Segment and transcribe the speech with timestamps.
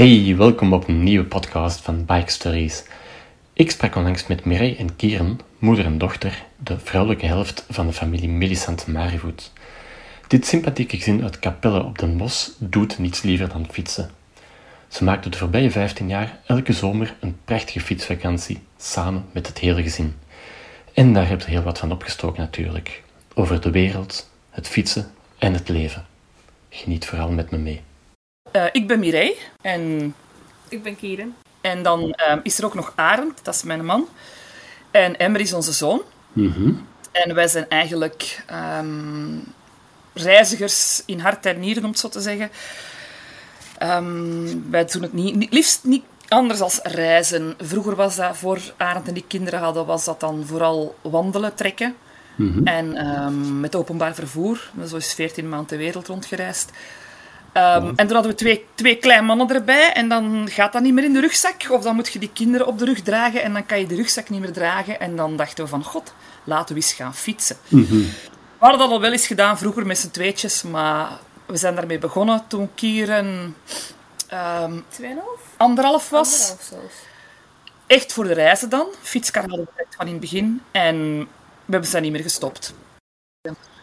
[0.00, 2.84] Hey, welkom op een nieuwe podcast van Bike Stories.
[3.52, 7.92] Ik sprak onlangs met Mireille en Kieran, moeder en dochter, de vrouwelijke helft van de
[7.92, 9.52] familie Millicent Marivoet.
[10.28, 14.10] Dit sympathieke gezin uit Capelle op den Bos doet niets liever dan fietsen.
[14.88, 19.82] Ze maakten de voorbije 15 jaar elke zomer een prachtige fietsvakantie, samen met het hele
[19.82, 20.14] gezin.
[20.94, 23.02] En daar heb je heel wat van opgestoken natuurlijk.
[23.34, 26.06] Over de wereld, het fietsen en het leven.
[26.68, 27.80] Geniet vooral met me mee.
[28.52, 30.14] Uh, ik ben Mireille en...
[30.68, 31.34] Ik ben Kieran.
[31.60, 34.08] En dan uh, is er ook nog Arend, dat is mijn man.
[34.90, 36.02] En Emmer is onze zoon.
[36.32, 36.86] Mm -hmm.
[37.12, 38.44] En wij zijn eigenlijk
[38.78, 39.44] um,
[40.12, 42.50] reizigers in hart en nieren, om het zo te zeggen.
[43.82, 47.54] Um, wij doen het niet, liefst niet anders als reizen.
[47.58, 51.96] Vroeger was dat, voor Arend en die kinderen hadden, was dat dan vooral wandelen, trekken.
[52.36, 52.66] Mm -hmm.
[52.66, 54.70] En um, met openbaar vervoer.
[54.88, 56.70] Zo is 14 maanden de wereld rondgereisd.
[57.54, 60.92] Um, En toen hadden we twee, twee kleine mannen erbij en dan gaat dat niet
[60.92, 61.70] meer in de rugzak.
[61.70, 63.94] Of dan moet je die kinderen op de rug dragen en dan kan je de
[63.94, 65.00] rugzak niet meer dragen.
[65.00, 67.56] En dan dachten we van, god, laten we eens gaan fietsen.
[67.68, 68.08] Mm -hmm.
[68.58, 71.08] We hadden dat al wel eens gedaan vroeger met z'n tweetjes, maar
[71.46, 73.54] we zijn daarmee begonnen toen Kieren...
[74.62, 75.40] Um, Tweeënhalf?
[75.56, 76.40] Anderhalf was.
[76.40, 76.94] Anderhalf zelfs.
[77.86, 78.86] Echt voor de reizen dan.
[79.02, 80.62] Fietskar hadden we van in het begin.
[80.70, 81.18] En
[81.64, 82.74] we hebben ze niet meer gestopt.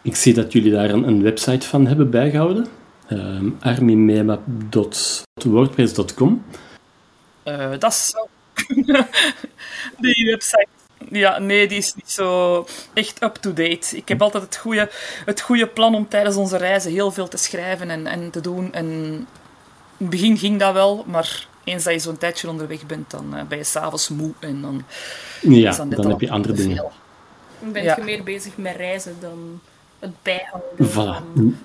[0.01, 2.67] Ik zie dat jullie daar een, een website van hebben bijgehouden
[3.09, 6.43] um, armimema.wordpress.com.
[7.45, 8.27] Uh, dat is zo.
[10.01, 10.67] die website.
[11.09, 13.97] Ja, nee, die is niet zo echt up-to-date.
[13.97, 14.89] Ik heb altijd het goede,
[15.25, 18.73] het goede plan om tijdens onze reizen heel veel te schrijven en, en te doen.
[18.73, 19.27] En in
[19.97, 23.43] het begin ging dat wel, maar eens dat je zo'n tijdje onderweg bent, dan uh,
[23.43, 24.83] ben je s'avonds moe en dan...
[25.41, 26.85] Ja, dan, dan heb je andere dingen.
[27.59, 27.97] Dan ben je ja.
[28.03, 29.59] meer bezig met reizen dan
[29.99, 30.89] het bijhouden.
[30.89, 30.93] Voilà.
[30.93, 31.55] Van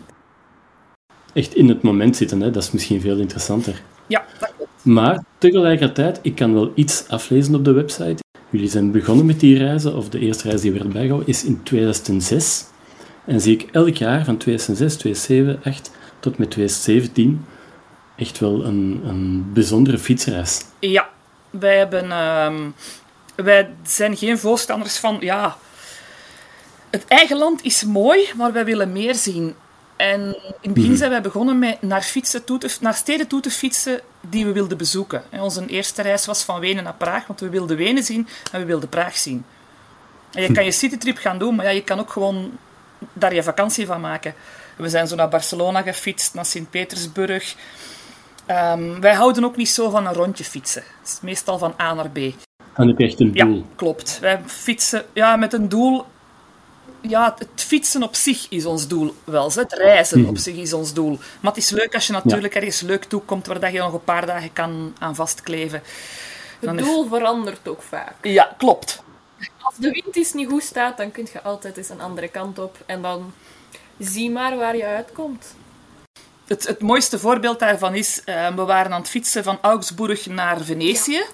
[1.33, 2.41] echt in het moment zitten.
[2.41, 2.51] Hè?
[2.51, 3.83] Dat is misschien veel interessanter.
[4.07, 4.71] Ja, dat klopt.
[4.83, 8.23] Maar tegelijkertijd, ik kan wel iets aflezen op de website.
[8.51, 11.63] Jullie zijn begonnen met die reizen, of de eerste reis die werd bijgehouden, is in
[11.63, 12.65] 2006.
[13.25, 15.91] En zie ik elk jaar van 2006, 2007, 2008
[16.21, 17.45] tot met 2017
[18.17, 20.65] echt wel een, een bijzondere fietsreis.
[20.79, 21.11] Ja,
[21.51, 22.55] wij, hebben, uh,
[23.35, 25.17] wij zijn geen voorstanders van...
[25.21, 25.57] Ja,
[26.91, 29.55] het eigen land is mooi, maar wij willen meer zien.
[30.02, 33.40] En in het begin zijn wij begonnen met naar, fietsen toe te, naar steden toe
[33.40, 35.23] te fietsen die we wilden bezoeken.
[35.40, 38.67] Onze eerste reis was van Wenen naar Praag, want we wilden Wenen zien en we
[38.67, 39.45] wilden Praag zien.
[40.33, 42.58] En je kan je citytrip gaan doen, maar ja, je kan ook gewoon
[43.12, 44.35] daar je vakantie van maken.
[44.77, 47.55] We zijn zo naar Barcelona gefietst, naar Sint-Petersburg.
[48.51, 50.83] Um, wij houden ook niet zo van een rondje fietsen.
[51.01, 52.18] Het is meestal van A naar B.
[52.77, 53.57] Dan heb je echt een doel.
[53.57, 54.18] Ja, klopt.
[54.20, 56.07] Wij fietsen ja, met een doel
[57.02, 59.52] ja, het fietsen op zich is ons doel wel.
[59.52, 60.33] Het reizen mm -hmm.
[60.33, 61.18] op zich is ons doel.
[61.40, 62.61] Maar het is leuk als je natuurlijk ja.
[62.61, 65.83] ergens leuk toekomt waar dat je nog een paar dagen kan aan vastkleven.
[66.61, 67.08] Het doel is...
[67.08, 68.14] verandert ook vaak.
[68.23, 69.02] Ja, klopt.
[69.58, 72.58] Als de wind eens niet goed staat, dan kun je altijd eens een andere kant
[72.58, 72.77] op.
[72.86, 73.33] En dan
[73.98, 75.55] zie maar waar je uitkomt.
[76.46, 80.61] Het, het mooiste voorbeeld daarvan is, uh, we waren aan het fietsen van Augsburg naar
[80.61, 81.12] Venetië.
[81.12, 81.24] Ja.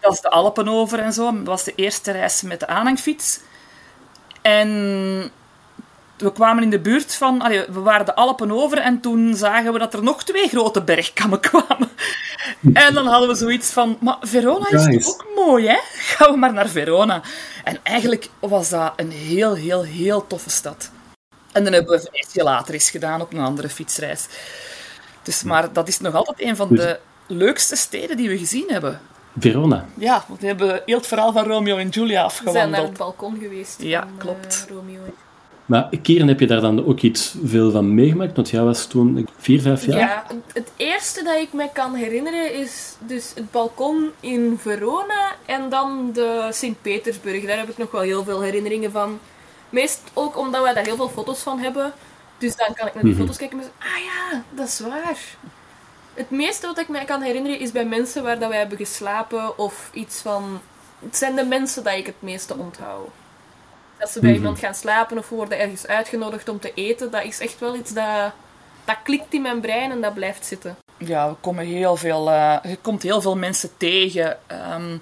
[0.00, 1.32] Dat is de Alpen over en zo.
[1.32, 3.40] Dat was de eerste reis met de aanhangfiets.
[4.48, 5.30] En
[6.16, 7.40] we kwamen in de buurt van...
[7.40, 10.82] Allee, we waren de Alpen over en toen zagen we dat er nog twee grote
[10.82, 11.90] bergkammen kwamen.
[12.72, 13.96] En dan hadden we zoiets van...
[14.00, 14.98] Maar Verona is nice.
[14.98, 15.78] toch ook mooi, hè?
[15.92, 17.22] Gaan we maar naar Verona.
[17.64, 20.90] En eigenlijk was dat een heel, heel, heel toffe stad.
[21.52, 24.26] En dan hebben we Venetië later eens gedaan op een andere fietsreis.
[25.22, 29.00] Dus, maar dat is nog altijd een van de leukste steden die we gezien hebben.
[29.40, 29.86] Verona.
[29.94, 32.64] Ja, want we hebben heel het verhaal van Romeo en Julia afgewandeld.
[32.64, 34.66] We zijn naar het balkon geweest ja, van klopt.
[34.70, 35.14] Uh, Romeo en
[35.68, 38.36] maar Kieran, heb je daar dan ook iets veel van meegemaakt?
[38.36, 39.98] Want jij was toen vier, vijf jaar?
[39.98, 45.68] Ja, het eerste dat ik me kan herinneren is dus het balkon in Verona en
[45.68, 47.46] dan de Sint-Petersburg.
[47.46, 49.18] Daar heb ik nog wel heel veel herinneringen van.
[49.70, 51.92] Meest ook omdat wij daar heel veel foto's van hebben.
[52.38, 53.20] Dus dan kan ik naar die Mhm.
[53.20, 55.18] foto's kijken en zeggen, ah ja, dat is waar.
[56.18, 59.58] Het meeste wat ik me kan herinneren is bij mensen waar dat wij hebben geslapen
[59.58, 60.60] of iets van...
[61.04, 63.08] Het zijn de mensen dat ik het meeste onthoud.
[63.98, 64.38] Dat ze bij Mhm.
[64.38, 67.92] iemand gaan slapen of worden ergens uitgenodigd om te eten, dat is echt wel iets
[67.92, 68.32] dat,
[68.84, 70.76] dat klikt in mijn brein en dat blijft zitten.
[70.96, 74.38] Ja, we komen heel veel, eh, je komt heel veel mensen tegen.
[74.46, 74.96] Ehm,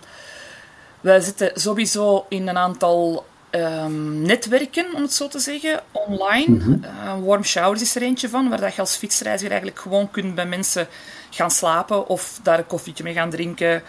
[1.00, 6.54] wij zitten sowieso in een aantal ehm, netwerken, om het zo te zeggen, online.
[6.54, 6.84] Mhm.
[6.84, 10.34] Eh, Warm Showers is er eentje van, waar dat je als fietsreiziger eigenlijk gewoon kunt
[10.34, 10.88] bij mensen
[11.30, 13.82] gaan slapen of daar een koffietje mee gaan drinken.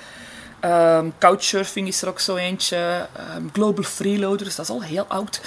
[0.59, 3.07] Ehm, couchsurfing is er ook zo eentje.
[3.15, 5.41] Ehm, Global Freeloaders, dat is al heel oud.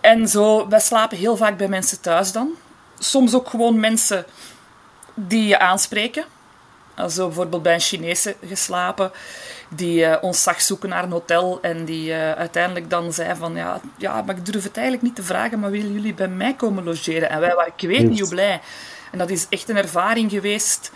[0.00, 2.50] En zo, wij slapen heel vaak bij mensen thuis dan.
[2.98, 4.26] Soms ook gewoon mensen
[5.14, 6.24] die je aanspreken.
[7.08, 9.12] Zo bijvoorbeeld bij een Chinese geslapen,
[9.68, 13.54] die uh, ons zag zoeken naar een hotel en die uh, uiteindelijk dan zei van
[13.54, 16.54] ja, ja, maar ik durf het eigenlijk niet te vragen, maar willen jullie bij mij
[16.54, 17.30] komen logeren?
[17.30, 18.60] En wij waren, ik weet niet hoe blij.
[19.12, 20.90] En dat is echt een ervaring geweest.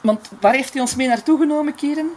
[0.00, 2.10] Want waar heeft hij ons mee naartoe genomen, Kieran?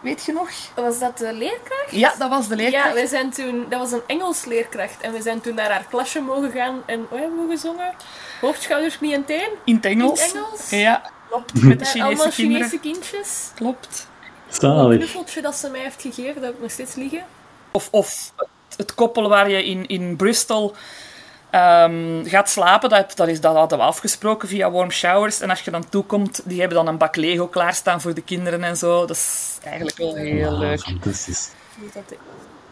[0.00, 0.50] Weet je nog?
[0.74, 1.90] Was dat de leerkracht?
[1.90, 2.86] Ja, dat was de leerkracht.
[2.86, 5.00] Ja, wij zijn toen, dat was een Engels leerkracht.
[5.00, 6.82] En we zijn toen naar haar klasje mogen gaan.
[6.86, 7.94] En wat hebben we gezongen?
[8.40, 9.48] Hoofd, schouders, knie en teen?
[9.64, 10.20] In het Engels.
[10.20, 10.70] In het Engels.
[10.70, 11.62] Ja, klopt.
[11.62, 12.68] Met de Chinese Allemaal kinderen.
[12.68, 13.50] Chinese kindjes.
[13.54, 14.10] Klopt.
[14.52, 14.96] Zalig.
[14.96, 17.24] knuffeltje dat ze mij heeft gegeven, dat heb ik nog steeds liggen.
[17.70, 20.74] Of, of het, het koppel waar je in, in Bristol
[21.50, 25.40] ehm, gaat slapen, dat, dat, is, dat hadden we afgesproken via warm showers.
[25.40, 28.64] En als je dan toekomt, die hebben dan een bak Lego klaarstaan voor de kinderen
[28.64, 29.06] en zo.
[29.06, 30.80] Dat is eigenlijk wel heel leuk.
[30.80, 31.50] fantastisch.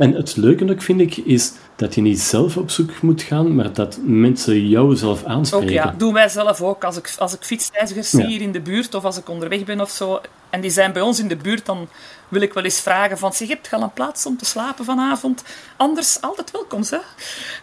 [0.01, 3.55] En het leuke ook, vind ik, is dat je niet zelf op zoek moet gaan,
[3.55, 5.73] maar dat mensen jou zelf Ook aanspreken.
[5.73, 6.85] ja, doen wij zelf ook.
[6.85, 9.81] Als ik, als ik fietsreizigers zie hier in de buurt of als ik onderweg ben
[9.81, 10.21] of zo,
[10.51, 11.89] en die zijn bij ons in de buurt, dan
[12.29, 14.85] wil ik wel eens vragen van, zeg, heb je al een plaats om te slapen
[14.85, 15.45] vanavond?
[15.77, 16.99] Anders altijd welkom, hè?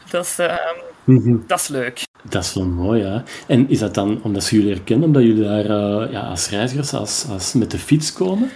[0.09, 0.55] Dat is, ehm,
[1.03, 1.35] Mhm.
[1.47, 2.01] dat is leuk.
[2.29, 3.21] Dat is wel mooi, hè.
[3.47, 6.93] En is dat dan omdat ze jullie herkennen, omdat jullie daar eh, ja, als reizigers,
[6.93, 8.51] als, als met de fiets komen?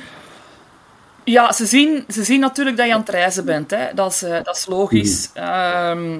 [1.32, 3.72] Ja, ze zien, ze zien natuurlijk dat je aan het reizen bent.
[3.72, 3.94] Hè.
[3.94, 5.30] Dat, is, eh, dat is logisch.
[5.34, 6.20] Ehm,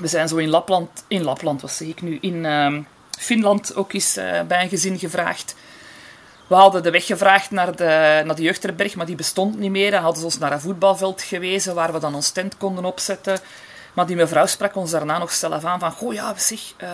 [0.00, 1.04] we zijn zo in Lapland...
[1.08, 2.18] In Lapland, wat zeg ik nu?
[2.20, 2.82] In ehm,
[3.18, 5.54] Finland ook eens eh, bij een gezin gevraagd.
[6.46, 9.90] We hadden de weg gevraagd naar de, naar de Jeugdherberg, maar die bestond niet meer.
[9.90, 13.38] Dan hadden ze ons naar een voetbalveld gewezen, waar we dan ons tent konden opzetten.
[13.92, 15.92] Maar die mevrouw sprak ons daarna nog zelf aan van...
[15.92, 16.88] Goh, ja, zeg, eh,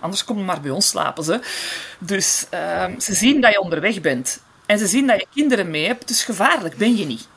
[0.00, 1.24] anders kom je maar bij ons slapen.
[1.24, 1.40] Ze.
[1.98, 4.40] Dus ehm, ze zien dat je onderweg bent.
[4.70, 7.28] En ze zien dat je kinderen mee hebt, dus gevaarlijk ben je niet.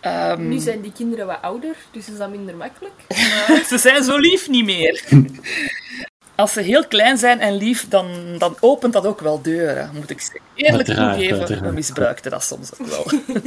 [0.00, 2.94] Ehm, Nu zijn die kinderen wat ouder, dus is dat minder makkelijk.
[3.70, 5.04] ze zijn zo lief niet meer.
[6.34, 10.10] Als ze heel klein zijn en lief, dan, dan opent dat ook wel deuren, moet
[10.10, 10.40] ik zeggen.
[10.54, 13.06] Eerlijk Uiteraard, toegeven, we misbruikten dat soms ook wel.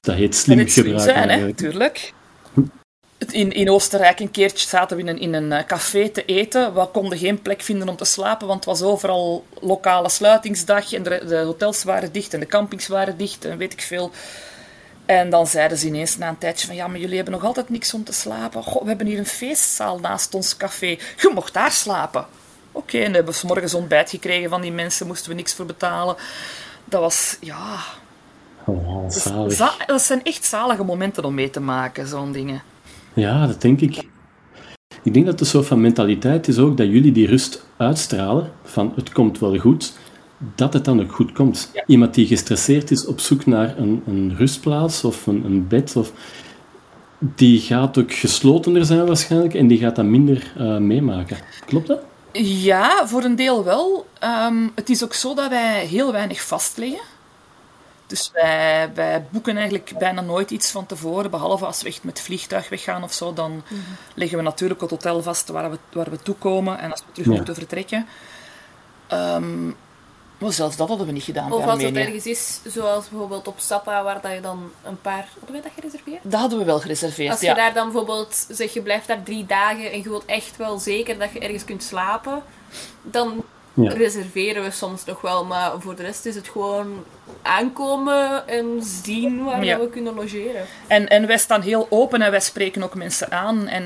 [0.00, 2.12] Dat heet slim gebruik zijn, hè, tuurlijk.
[3.30, 6.74] In, in Oostenrijk een keertje zaten we in een, in een eh, café te eten.
[6.74, 10.92] We konden geen plek vinden om te slapen, want het was overal lokale sluitingsdag.
[10.92, 14.10] En de, de hotels waren dicht en de campings waren dicht en weet ik veel.
[15.06, 16.76] En dan zeiden ze ineens na een tijdje van...
[16.76, 18.62] Ja, maar jullie hebben nog altijd niks om te slapen.
[18.62, 20.86] Goh, we hebben hier een feestzaal naast ons café.
[20.86, 22.26] Je mocht daar slapen.
[22.72, 25.06] Oké, en dan hebben we 's morgens ontbijt gekregen van die mensen.
[25.06, 26.16] Moesten we niks voor betalen.
[26.84, 27.36] Dat was...
[27.40, 27.78] Ja...
[28.64, 29.52] Oh, zalig.
[29.52, 32.62] za- dat zijn echt zalige momenten om mee te maken, zo'n dingen.
[33.16, 34.08] Ja, dat denk ik.
[35.02, 38.52] Ik denk dat het een soort van mentaliteit is ook dat jullie die rust uitstralen,
[38.64, 39.92] van het komt wel goed,
[40.54, 41.70] dat het dan ook goed komt.
[41.74, 41.84] Ja.
[41.86, 46.12] Iemand die gestresseerd is op zoek naar een, een rustplaats of een, een bed, of,
[47.18, 51.36] die gaat ook geslotener zijn waarschijnlijk en die gaat dat minder eh, meemaken.
[51.66, 52.00] Klopt dat?
[52.42, 54.06] Ja, voor een deel wel.
[54.18, 57.00] Ehm, het is ook zo dat wij heel weinig vastleggen.
[58.06, 62.20] Dus wij, wij boeken eigenlijk bijna nooit iets van tevoren, behalve als we echt met
[62.20, 63.62] vliegtuig weggaan of zo, dan
[64.14, 67.28] leggen we natuurlijk het hotel vast waar we, waar we toekomen en als we terug
[67.28, 67.34] Ja.
[67.34, 68.06] moeten vertrekken.
[69.06, 69.66] Ehm,
[70.38, 73.46] maar zelfs dat hadden we niet gedaan Of bij als het ergens is, zoals bijvoorbeeld
[73.46, 75.28] op Sapa, waar dat je dan een paar...
[75.38, 76.20] Hadden wij dat gereserveerd?
[76.22, 77.54] Dat hadden we wel gereserveerd, Als je ja.
[77.54, 81.18] daar dan bijvoorbeeld zegt, je blijft daar drie dagen en je wilt echt wel zeker
[81.18, 82.42] dat je ergens kunt slapen,
[83.02, 83.44] dan
[83.76, 83.92] Ja.
[83.92, 85.44] reserveren we soms nog wel.
[85.44, 87.04] Maar voor de rest is het gewoon
[87.42, 89.78] aankomen en zien waar Ja.
[89.78, 90.64] we kunnen logeren.
[90.86, 93.68] En, en wij staan heel open en wij spreken ook mensen aan.
[93.68, 93.84] En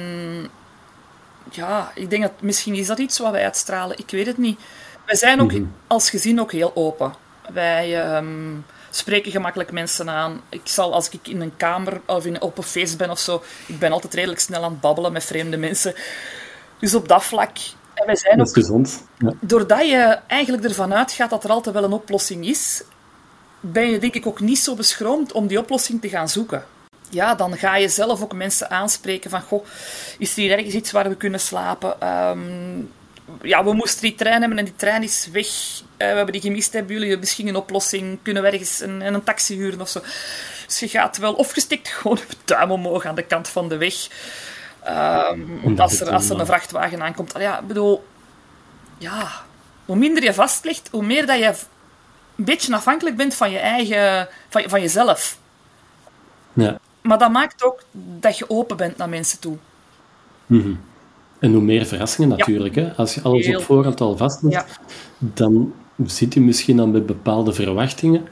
[1.51, 3.99] ja, ik denk dat misschien is dat iets wat wij uitstralen.
[3.99, 4.61] Ik weet het niet.
[5.07, 5.65] Wij zijn ook Mhm.
[5.87, 7.15] als gezin ook heel open.
[7.53, 8.55] Wij ehm,
[8.91, 10.41] spreken gemakkelijk mensen aan.
[10.49, 13.43] Ik zal, als ik in een kamer of in, op een feest ben of zo,
[13.67, 15.95] ik ben altijd redelijk snel aan het babbelen met vreemde mensen.
[16.79, 17.57] Dus op dat vlak.
[18.01, 19.07] En wij zijn Dat ook is gezond.
[19.19, 19.33] Ja.
[19.41, 22.83] doordat je eigenlijk ervan uitgaat dat er altijd wel een oplossing is,
[23.61, 26.65] ben je denk ik ook niet zo beschroomd om die oplossing te gaan zoeken.
[27.11, 29.67] Ja, dan ga je zelf ook mensen aanspreken van, goh,
[30.19, 32.01] is er hier ergens iets waar we kunnen slapen?
[32.01, 32.79] Ehm,
[33.43, 35.47] ja, we moesten die trein hebben en die trein is weg.
[35.97, 36.73] Eh, we hebben die gemist.
[36.73, 38.19] Hebben jullie misschien een oplossing?
[38.23, 40.01] Kunnen we ergens een, een taxi huren of zo?
[40.67, 43.69] Dus je gaat wel, of je stikt gewoon je duim omhoog aan de kant van
[43.69, 43.95] de weg.
[44.83, 46.47] Ehm, als, er, als er een ja.
[46.47, 47.35] vrachtwagen aankomt.
[47.35, 48.05] Allee, ja, ik bedoel,
[48.99, 49.29] ja,
[49.85, 51.55] hoe minder je vastlegt, hoe meer dat je
[52.37, 55.39] een beetje afhankelijk bent van je eigen, van, van jezelf.
[56.53, 56.79] Ja.
[57.03, 57.83] Maar dat maakt ook
[58.19, 59.57] dat je open bent naar mensen toe.
[60.47, 60.75] Mhm.
[61.39, 62.75] En hoe meer verrassingen natuurlijk.
[62.75, 62.93] Hè?
[62.97, 63.59] Als je alles Heel.
[63.59, 64.67] op voorhand al vastlegt, Ja.
[65.19, 65.73] dan
[66.07, 68.29] zit je misschien dan met bepaalde verwachtingen.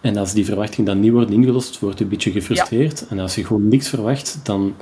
[0.00, 3.06] En als die verwachtingen dan niet worden ingelost, word je een beetje gefrustreerd.
[3.08, 4.74] En als je gewoon niks verwacht, dan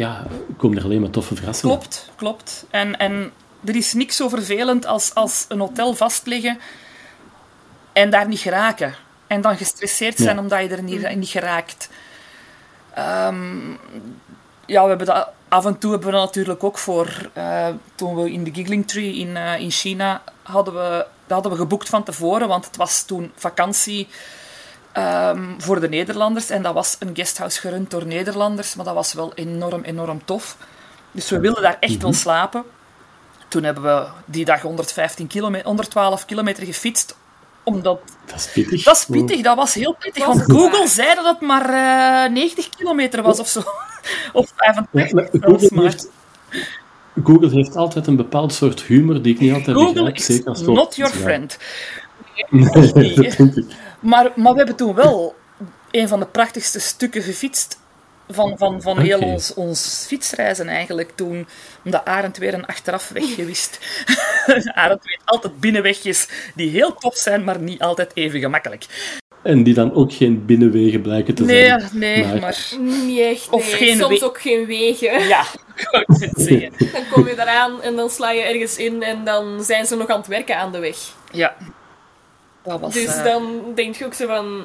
[0.00, 0.26] ja,
[0.56, 1.78] komen er alleen maar toffe verrassingen.
[1.78, 2.64] Klopt, klopt.
[2.70, 3.32] En, en
[3.64, 6.58] er is niks zo vervelend als, als een hotel vastleggen
[7.92, 8.94] en daar niet geraken.
[9.26, 10.42] En dan gestresseerd zijn Ja.
[10.42, 11.88] omdat je er niet, niet geraakt.
[12.94, 13.70] Ehm,
[14.66, 17.30] ja, we hebben dat, af en toe hebben we dat natuurlijk ook voor...
[17.32, 21.52] eh, toen we in de Giggling Tree in, eh, in China hadden we, dat hadden
[21.52, 24.08] we geboekt van tevoren, want het was toen vakantie
[24.92, 26.50] ehm, voor de Nederlanders.
[26.50, 30.56] En dat was een guesthouse gerund door Nederlanders, maar dat was wel enorm, enorm tof.
[31.12, 32.64] Dus we wilden daar echt wel slapen.
[33.48, 37.16] Toen hebben we die dag 115 kilometer, 112 kilometer gefietst,
[37.62, 38.82] omdat Dat is pittig.
[38.82, 40.26] dat is pittig, dat was heel pittig.
[40.26, 41.68] Want Google zei dat het maar
[42.24, 43.60] eh 90 kilometer was of zo.
[44.32, 46.08] Of Ja, 85 maar zelfs Google, heeft,
[47.24, 50.16] Google heeft altijd een bepaald soort humor die ik niet altijd Google begrijp.
[50.16, 51.20] is Zeker als het not your Ja.
[51.20, 51.58] friend.
[52.50, 53.64] Nee, dat denk ik.
[54.00, 55.34] Maar, maar we hebben toen wel
[55.90, 57.78] een van de prachtigste stukken gefietst
[58.28, 61.46] van, van, van heel ons, ons fietsreizen eigenlijk toen.
[61.84, 63.78] Omdat Arend weer een achterafweg gewist.
[64.74, 68.86] Arend weet altijd binnenwegjes die heel tof zijn, maar niet altijd even gemakkelijk.
[69.42, 71.88] En die dan ook geen binnenwegen blijken te Nee, zijn.
[71.92, 72.66] nee, Maar- maar...
[72.78, 75.28] Niet echt, Of geen Soms ook geen wegen.
[75.28, 75.40] Ja,
[75.76, 76.72] ik het net zeggen.
[76.92, 80.08] Dan kom je eraan en dan sla je ergens in en dan zijn ze nog
[80.08, 80.96] aan het werken aan de weg.
[81.32, 81.56] Ja.
[82.62, 82.92] Dat was...
[82.92, 84.64] Dus eh, dan denk je ook zo van...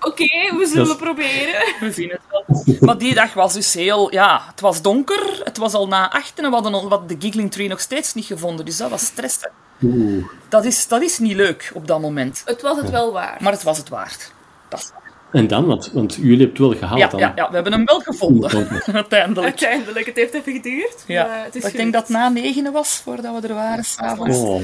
[0.00, 0.24] Oké,
[0.56, 1.60] we zullen is- proberen.
[1.80, 2.76] We zien het wel.
[2.80, 4.12] Maar die dag was dus heel...
[4.12, 5.40] Ja, het was donker.
[5.44, 8.14] Het was al na acht en we hadden, al- hadden de Giggling Tree nog steeds
[8.14, 8.64] niet gevonden.
[8.64, 9.50] Dus dat was stressen.
[9.82, 10.24] Oeh.
[10.48, 12.42] Dat is, dat is niet leuk op dat moment.
[12.44, 13.36] Het was het wel waar.
[13.40, 14.32] Maar het was het waard.
[14.68, 14.90] Dat is.
[15.32, 17.20] En dan, want, want jullie hebben het wel gehaald Ja, dan.
[17.20, 18.50] ja, ja, we hebben hem wel gevonden.
[18.92, 19.46] Uiteindelijk.
[19.46, 21.04] Uiteindelijk, het heeft even geduurd.
[21.06, 21.26] Ja.
[21.26, 24.38] maar het is ik denk dat het na negenen was, voordat we er waren s'avonds.
[24.38, 24.62] Oh.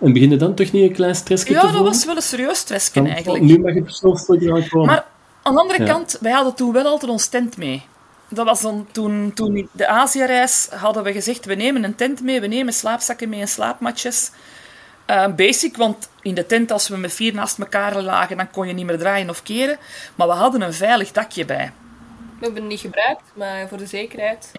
[0.00, 1.88] En begin je dan toch niet een klein stressje te Ja, dat voelen?
[1.92, 3.44] was wel een serieus stressje eigenlijk.
[3.44, 4.86] Nu mag het zo voor je aankomen.
[4.86, 5.04] Maar
[5.42, 5.92] aan de andere Ja.
[5.92, 7.82] kant, wij hadden toen wel altijd ons tent mee.
[8.28, 12.40] Dat was dan toen, toen de Aziëreis hadden we gezegd, we nemen een tent mee,
[12.40, 14.30] we nemen slaapzakken mee en slaapmatjes.
[15.04, 18.66] Eh, basic, want in de tent, als we met vier naast elkaar lagen, dan kon
[18.66, 19.78] je niet meer draaien of keren.
[20.14, 21.72] Maar we hadden een veilig dakje bij.
[22.38, 24.52] We hebben het niet gebruikt, maar voor de zekerheid.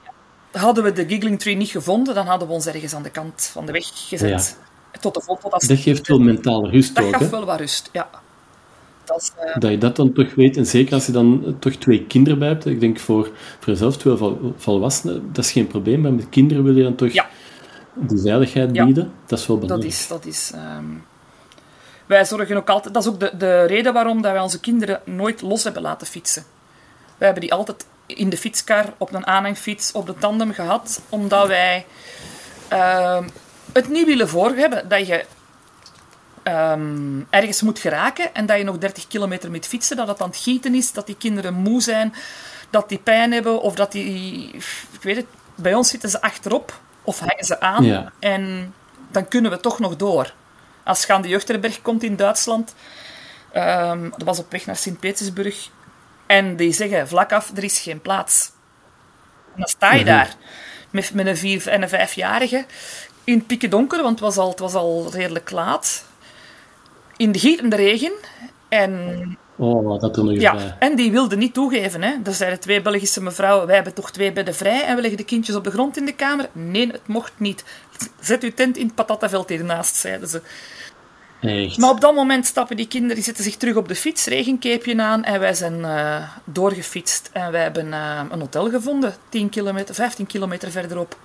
[0.51, 3.49] Hadden we de Giggling Tree niet gevonden, dan hadden we ons ergens aan de kant
[3.53, 4.57] van de weg gezet.
[4.99, 7.29] Tot de volgende dat, Dat geeft wel mentale rust dat ook, gaf hè?
[7.29, 8.09] wel wat rust, ja.
[9.05, 10.57] Dat is, eh, Dat je dat dan toch weet.
[10.57, 12.65] En zeker als je dan eh, toch twee kinderen bij hebt.
[12.65, 13.23] Ik denk voor,
[13.59, 16.01] voor jezelf twee vol- volwassenen, dat is geen probleem.
[16.01, 17.27] Maar met kinderen wil je dan toch Ja.
[17.93, 18.85] die veiligheid Ja.
[18.85, 19.11] bieden.
[19.25, 19.93] Dat is wel Dat belangrijk.
[19.95, 20.51] is, dat is.
[20.53, 20.85] ehm,
[22.05, 22.93] Wij zorgen ook altijd.
[22.93, 26.07] Dat is ook de, de reden waarom dat wij onze kinderen nooit los hebben laten
[26.07, 26.43] fietsen.
[27.17, 31.47] Wij hebben die altijd in de fietskar, op een aanhangfiets, op de tandem gehad, omdat
[31.47, 31.85] wij
[32.67, 33.23] ehm,
[33.77, 35.25] het niet willen voor hebben dat je
[36.43, 40.29] ehm, ergens moet geraken en dat je nog 30 kilometer moet fietsen, dat het aan
[40.29, 42.13] het gieten is, dat die kinderen moe zijn,
[42.69, 44.49] dat die pijn hebben of dat die.
[44.91, 48.11] Ik weet het, bij ons zitten ze achterop of hangen ze aan Ja.
[48.19, 48.73] en
[49.11, 50.33] dan kunnen we toch nog door.
[50.83, 52.75] Als je aan de Jeugdherberg komt in Duitsland,
[53.51, 55.69] ehm, dat was op weg naar Sint-Petersburg,
[56.25, 58.51] en die zeggen vlak af, er is geen plaats.
[59.53, 60.35] En dan sta je daar
[60.89, 62.65] met, met een vier- en een vijfjarige
[63.23, 66.05] in het pikken donker, want het was al, het was al redelijk laat.
[67.17, 68.11] In de gietende regen.
[68.69, 70.75] En, Oh, dat er nog ja, bij.
[70.79, 72.01] en die wilden niet toegeven.
[72.01, 72.13] Hè.
[72.23, 75.25] Er zeiden twee Belgische mevrouwen, wij hebben toch twee bedden vrij en we leggen de
[75.25, 76.49] kindjes op de grond in de kamer.
[76.51, 77.63] Nee, het mocht niet.
[78.19, 80.41] Zet uw tent in het patataveld hiernaast, zeiden ze.
[81.41, 81.77] Echt.
[81.77, 85.01] Maar op dat moment stappen die kinderen, die zetten zich terug op de fiets, regencapeje
[85.01, 87.29] aan en wij zijn eh, doorgefietst.
[87.33, 91.17] En wij hebben eh, een hotel gevonden, 10 kilometer, 15 kilometer verderop.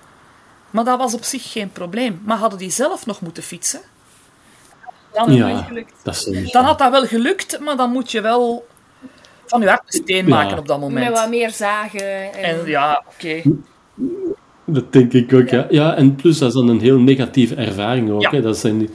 [0.69, 2.21] Maar dat was op zich geen probleem.
[2.25, 3.79] Maar hadden die zelf nog moeten fietsen,
[5.13, 5.67] dan, ja,
[6.03, 8.67] dat is dan had dat wel gelukt, maar dan moet je wel
[9.45, 10.35] van je hart een steen Ja.
[10.35, 11.17] maken op dat Met moment.
[11.17, 12.33] wat meer zagen.
[12.33, 13.41] En, En ja, oké.
[14.65, 15.65] Dat denk ik ook, ja.
[15.69, 18.21] Ja, en plus, dat is dan een heel negatieve ervaring ook.
[18.21, 18.29] Ja.
[18.29, 18.41] Hè.
[18.41, 18.89] Dat zijn,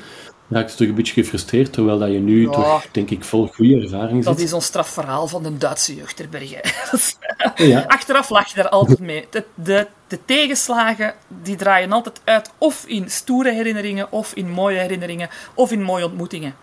[0.49, 2.51] raakt je toch een beetje gefrustreerd, terwijl dat je nu Ja.
[2.51, 4.47] toch, denk ik, vol goede ervaring Dat zit.
[4.47, 6.51] is ons strafverhaal van de Duitse jeugdherberg.
[6.91, 7.19] Dat
[7.57, 9.27] Ja, Achteraf lach je daar altijd mee.
[9.31, 14.79] De, de, de tegenslagen die draaien altijd uit of in stoere herinneringen, of in mooie
[14.79, 16.55] herinneringen, of in mooie ontmoetingen.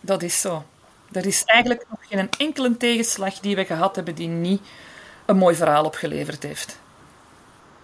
[0.00, 0.64] Dat is zo.
[1.12, 4.60] Er is eigenlijk nog geen enkele tegenslag die we gehad hebben die niet
[5.26, 6.78] een mooi verhaal opgeleverd heeft.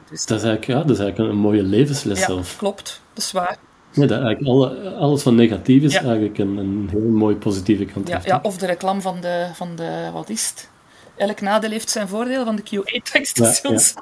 [0.09, 2.57] dat is eigenlijk, ja, dat is eigenlijk een mooie levensles Ja, zelf.
[2.57, 3.01] klopt.
[3.15, 3.57] Dat is waar.
[3.93, 6.03] Ja, dat eigenlijk alle, alles wat negatief is, Ja.
[6.03, 8.27] eigenlijk een, een heel mooi positieve kant Ja, heeft.
[8.27, 10.69] ja, of de reclame van de, van de, wat is het?
[11.17, 13.95] Elk nadeel heeft zijn voordeel van de QA-tankstations.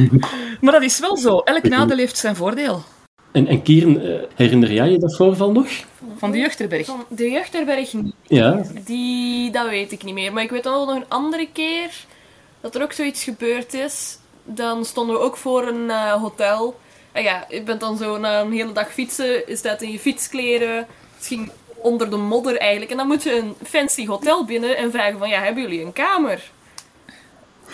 [0.60, 1.38] maar dat is wel zo.
[1.38, 2.82] Elk nadeel heeft zijn voordeel.
[3.32, 5.68] En, en Kieren, eh, herinner jij je dat voorval nog?
[6.16, 6.86] Van de jeugdherberg.
[6.86, 8.14] Van de jeugdherberg niet.
[8.26, 10.32] Ja, Die, dat weet ik niet meer.
[10.32, 11.90] Maar ik weet wel nog een andere keer
[12.60, 14.18] dat er ook zoiets gebeurd is.
[14.44, 16.78] dan stonden we ook voor een eh, hotel.
[17.18, 19.98] En ja, je bent dan zo na een hele dag fietsen, is dat in je
[19.98, 20.76] fietskleren.
[21.16, 22.90] Het ging onder de modder eigenlijk.
[22.90, 25.92] En dan moet je een fancy hotel binnen en vragen van, ja, hebben jullie een
[25.92, 26.50] kamer?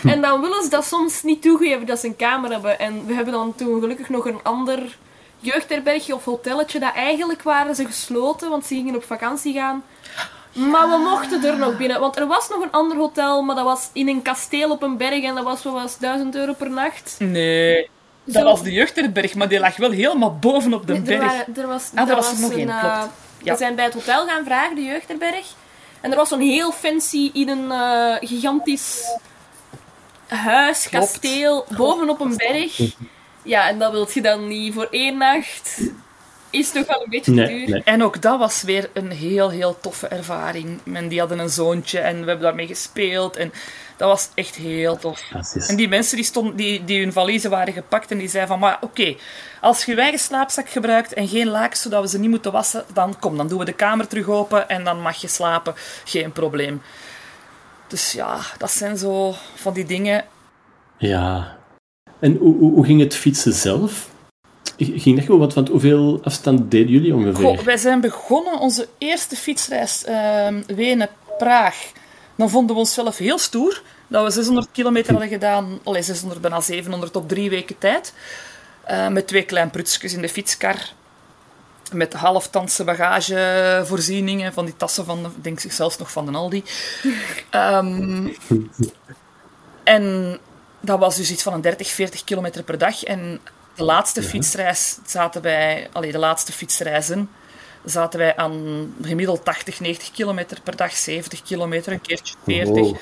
[0.05, 2.79] En dan willen ze dat soms niet toegeven dat ze een kamer hebben.
[2.79, 4.97] En we hebben dan toen gelukkig nog een ander
[5.39, 6.79] jeugdherbergje of hotelletje.
[6.79, 9.85] Dat eigenlijk waren ze gesloten, want ze gingen op vakantie gaan.
[10.53, 12.01] Maar we mochten er nog binnen.
[12.01, 14.97] Want er was nog een ander hotel, maar dat was in een kasteel op een
[14.97, 15.25] berg.
[15.25, 17.17] En dat was wel eens 1000 euro per nacht.
[17.19, 17.91] Nee,
[18.25, 21.25] dat Zo- was de jeugdherberg, maar die lag wel helemaal bovenop de Er, berg.
[21.25, 23.13] waren, er was, Ah, er was er nog een, één, eh, klopt.
[23.43, 23.53] Ja.
[23.53, 25.47] We zijn bij het hotel gaan vragen, de jeugdherberg.
[26.01, 29.05] En er was zo'n heel fancy in een eh, gigantisch
[30.27, 31.07] huis, Klopt.
[31.11, 32.95] kasteel, bovenop een berg.
[33.43, 35.81] Ja, en dat wilt je dan niet voor één nacht.
[36.55, 37.69] Is toch wel een beetje Nee, duur.
[37.69, 37.83] nee.
[37.85, 40.81] En ook dat was weer een heel, heel toffe ervaring.
[40.95, 43.37] En die hadden een zoontje en we hebben daarmee gespeeld.
[43.37, 43.53] En
[43.97, 45.21] dat was echt heel tof.
[45.69, 48.59] En die mensen die, stonden, die, die hun valiezen waren gepakt en die zeiden van,
[48.61, 49.15] maar oké,
[49.61, 52.85] als je je eigen slaapzak gebruikt en geen lakens, zodat we ze niet moeten wassen,
[52.93, 55.75] dan kom, dan doen we de kamer terug open en dan mag je slapen.
[56.05, 56.83] Geen probleem.
[57.89, 60.25] Dus ja, dat zijn zo van die dingen.
[60.99, 61.57] Ja.
[62.21, 64.13] En hoe, hoe, hoe ging het fietsen zelf?
[64.77, 65.41] Ging dat gewoon?
[65.41, 67.45] Want, want hoeveel afstand deden jullie ongeveer?
[67.45, 71.93] Goh, wij zijn begonnen onze eerste fietsreis ehm Wenen-Praag.
[72.37, 75.79] Dan vonden we onszelf heel stoer dat we 600 kilometer hadden gedaan.
[75.83, 78.15] Allee, 600, bijna 700 op drie weken tijd.
[78.85, 80.77] Eh, met twee klein prutsjes in de fietskar.
[81.93, 86.65] Met halftandse bagagevoorzieningen van die tassen van, denk ik zelfs nog van de Aldi.
[87.51, 88.29] Ehm,
[89.85, 90.39] en
[90.81, 93.03] dat was dus iets van een 30, 40 kilometer per dag.
[93.03, 93.41] En
[93.75, 97.29] de laatste fietsreis zaten wij, allee, de laatste fietsreizen,
[97.85, 102.75] zaten wij aan gemiddeld 80, 90 kilometer per dag, 70 kilometer, een keertje 40.
[102.75, 102.97] Wow.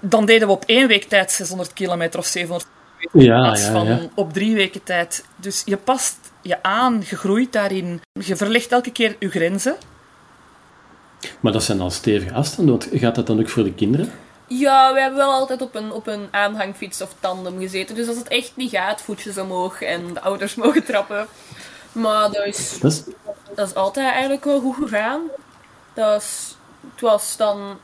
[0.00, 3.64] Dan deden we op één week tijd 600 kilometer of 700 Ja, in ja, plaats
[3.64, 4.08] van ja.
[4.14, 5.24] op drie weken tijd.
[5.36, 8.00] Dus je past je aan, je groeit daarin.
[8.12, 9.76] Je verlegt elke keer je grenzen.
[11.40, 14.12] Maar dat zijn al stevige afstanden, want gaat dat dan ook voor de kinderen?
[14.48, 17.94] Ja, we hebben wel altijd op een, op een aanhangfiets of tandem gezeten.
[17.94, 21.26] Dus als het echt niet gaat, voetjes omhoog en de ouders mogen trappen.
[21.92, 23.02] Maar dat is, Dat is,
[23.54, 25.20] dat is altijd eigenlijk wel goed gegaan.
[25.94, 26.56] Dat was,
[26.90, 27.78] het was dan...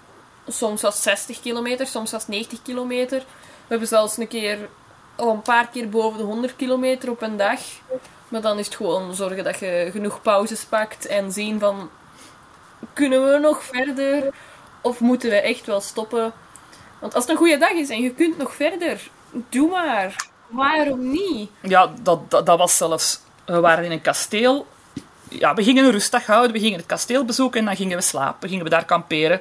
[0.48, 3.18] Soms was het 60 kilometer, soms was het 90 kilometer.
[3.18, 4.68] We hebben zelfs een keer...
[5.16, 7.60] Al een paar keer boven de 100 kilometer op een dag.
[8.28, 11.90] Maar dan is het gewoon zorgen dat je genoeg pauzes pakt en zien van...
[12.92, 14.34] Kunnen we nog verder?
[14.80, 16.32] Of moeten we echt wel stoppen?
[17.02, 19.00] Want als het een goede dag is en je kunt nog verder,
[19.48, 20.26] doe maar.
[20.48, 21.50] Waarom niet?
[21.60, 23.20] Ja, dat, dat, was zelfs...
[23.44, 24.66] We waren in een kasteel.
[25.28, 26.52] Ja, we gingen een rustdag houden.
[26.52, 28.48] We gingen het kasteel bezoeken en dan gingen we slapen.
[28.48, 29.40] Gingen we daar kamperen.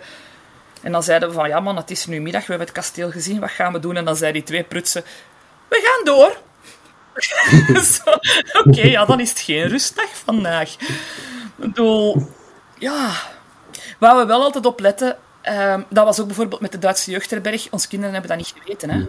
[0.82, 2.42] En dan zeiden we van, ja man, het is nu middag.
[2.42, 3.40] We hebben het kasteel gezien.
[3.40, 3.96] Wat gaan we doen?
[3.96, 5.04] En dan zeiden die twee prutsen...
[5.68, 6.38] We gaan door.
[8.66, 10.72] Oké, ja, dan is het geen rustdag vandaag.
[10.74, 12.30] Ik bedoel...
[12.78, 13.12] Ja...
[13.98, 15.18] Waar we wel altijd op letten...
[15.42, 17.68] ehm, dat was ook bijvoorbeeld met de Duitse jeugdherberg.
[17.72, 19.06] Onze kinderen hebben dat niet geweten, hè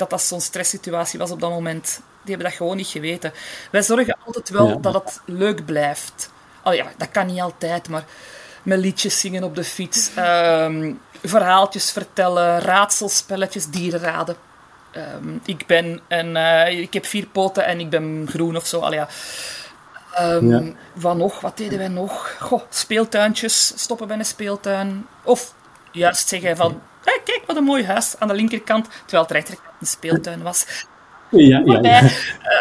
[0.00, 2.00] dat dat zo'n stresssituatie was op dat moment.
[2.22, 3.32] Die hebben dat gewoon niet geweten.
[3.70, 4.74] Wij zorgen altijd wel Ja.
[4.74, 6.30] dat het leuk blijft.
[6.64, 8.04] Oh ja, dat kan niet altijd, maar
[8.62, 14.36] met liedjes zingen op de fiets, ehm, verhaaltjes vertellen, raadselspelletjes, dierenraden.
[14.90, 18.80] Ehm, ik ben een, eh, ik heb vier poten en ik ben groen of zo.
[18.80, 19.08] Al ja.
[20.14, 20.62] Ehm, Ja.
[20.92, 21.40] Wat nog?
[21.40, 22.36] Wat deden wij nog?
[22.40, 25.06] Goh, speeltuintjes, stoppen bij een speeltuin.
[25.24, 25.54] Of
[25.92, 29.68] juist zeggen van, "Hé, kijk wat een mooi huis aan de linkerkant, terwijl het rechterkant
[29.80, 30.66] een speeltuin was.
[31.30, 32.00] ja, ja, ja.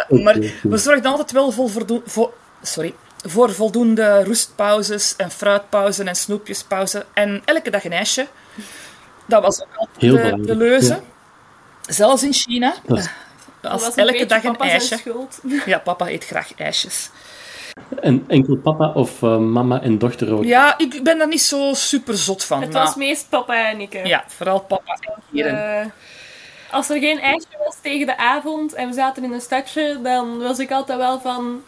[0.09, 1.71] eh, maar we zorgden altijd wel voor,
[2.05, 7.03] voor, sorry, voor voldoende rustpauzes en fruitpauzen en snoepjespauzen.
[7.13, 8.27] En elke dag een ijsje.
[9.25, 10.93] Dat was ook altijd Heel de, leuze.
[10.93, 10.99] ja.
[11.81, 12.73] Zelfs in China.
[12.85, 13.05] Dat eh,
[13.61, 14.97] Dat Als was elke dag een ijsje.
[14.97, 15.39] schuld.
[15.65, 17.09] Ja, papa eet graag ijsjes.
[18.01, 20.43] En enkel papa of eh, mama en dochter ook?
[20.43, 22.61] Ja, ik ben daar niet zo super zot van.
[22.61, 23.93] Het maar- was meest papa en ik.
[23.93, 24.01] hè.
[24.01, 25.81] Ja, vooral papa en Keren.
[25.81, 25.85] Eh,
[26.71, 30.37] als er geen ijsje was tegen de avond en we zaten in een stadje, dan
[30.39, 31.61] was ik altijd wel van...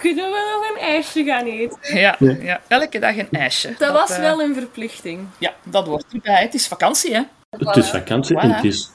[0.00, 1.78] Kunnen we nog een ijsje gaan eten?
[1.98, 3.74] Ja, ja, elke dag een ijsje.
[3.78, 5.26] Dat, was eh, wel een verplichting.
[5.38, 6.42] Ja, dat hoort erbij.
[6.42, 7.22] Het is vakantie, hè.
[7.50, 8.90] Het is vakantie en het is...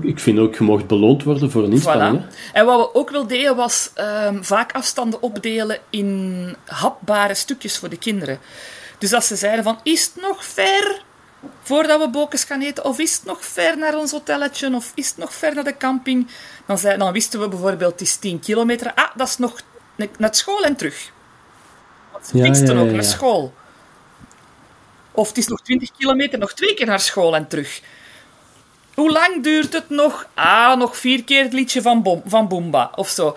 [0.00, 2.24] Ik vind ook, je mocht beloond worden voor een inspanning.
[2.24, 2.52] Voilà.
[2.52, 7.88] En wat we ook wel deden, was ehm, vaak afstanden opdelen in hapbare stukjes voor
[7.88, 8.38] de kinderen.
[8.98, 11.02] Dus als ze zeiden van, is het nog ver
[11.62, 12.84] voordat we bokens gaan eten?
[12.84, 14.74] Of is het nog ver naar ons hotelletje?
[14.74, 16.28] Of is het nog ver naar de camping?
[16.66, 18.94] Dan, zei, dan wisten we bijvoorbeeld, het is 10 kilometer.
[18.94, 19.60] Ah, dat is nog
[20.18, 21.10] naar school en terug.
[22.12, 23.54] Want ze Ja, fietsten ja, ook naar school.
[25.12, 27.80] Of het is nog 20 kilometer, nog twee keer naar school en terug.
[28.94, 30.26] Hoe lang duurt het nog?
[30.34, 33.36] Ah, nog vier keer het liedje van, Bom, van Boomba of zo.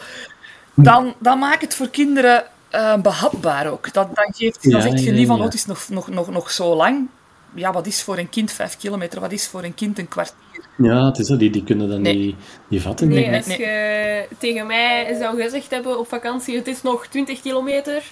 [0.73, 3.93] Dan, dan maakt het voor kinderen uh, behapbaar ook.
[3.93, 6.51] Dat, dan, geeft, dan zegt je niet van, oh, het is nog, nog, nog, nog
[6.51, 7.07] zo lang.
[7.53, 9.19] Ja, wat is voor een kind vijf kilometer?
[9.19, 10.35] Wat is voor een kind een kwartier?
[10.77, 12.15] Ja, het is dat, die, die kunnen dat nee.
[12.15, 12.35] niet,
[12.67, 13.07] niet vatten.
[13.07, 17.41] Nee, nee, als je tegen mij zou gezegd hebben op vakantie, het is nog 20
[17.41, 18.03] kilometer.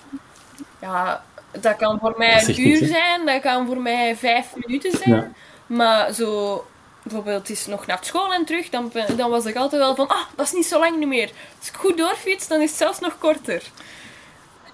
[0.82, 1.24] Ja,
[1.62, 5.16] dat kan voor mij een uur zijn, dat kan voor mij vijf minuten zijn.
[5.16, 5.32] Ja.
[5.68, 6.66] Maar zo,
[7.04, 10.26] bijvoorbeeld, is nog naar school en terug, dan, dan was ik altijd wel van, ah,
[10.36, 11.30] dat is niet zo lang meer.
[11.60, 13.64] Als ik goed doorfiets, dan is het zelfs nog korter.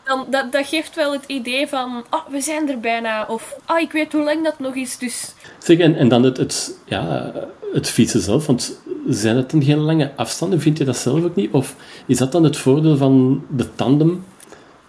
[0.03, 3.25] Dan, dat, dat geeft wel het idee van, ah, we zijn er bijna.
[3.25, 5.33] Of, ah, ik weet hoe lang dat nog is, dus...
[5.57, 7.33] Zeg, en, en dan het, het, ja,
[7.73, 10.61] het fietsen zelf, want zijn het dan geen lange afstanden?
[10.61, 11.51] Vind je dat zelf ook niet?
[11.51, 14.25] Of is dat dan het voordeel van de tandem?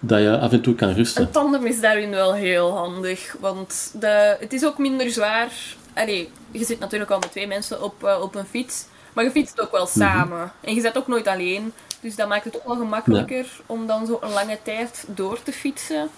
[0.00, 1.22] dat je af en toe kan rusten.
[1.22, 5.50] Een tandem is daarin wel heel handig, want de, het is ook minder zwaar.
[5.94, 9.31] Allee, je zit natuurlijk al met twee mensen op, uh, op een fiets, maar je
[9.31, 9.98] fietst ook wel mhm.
[9.98, 10.53] samen.
[10.61, 14.07] En je zit ook nooit alleen, dus dat maakt het ook wel gemakkelijker om dan
[14.07, 16.11] zo een lange tijd door te fietsen.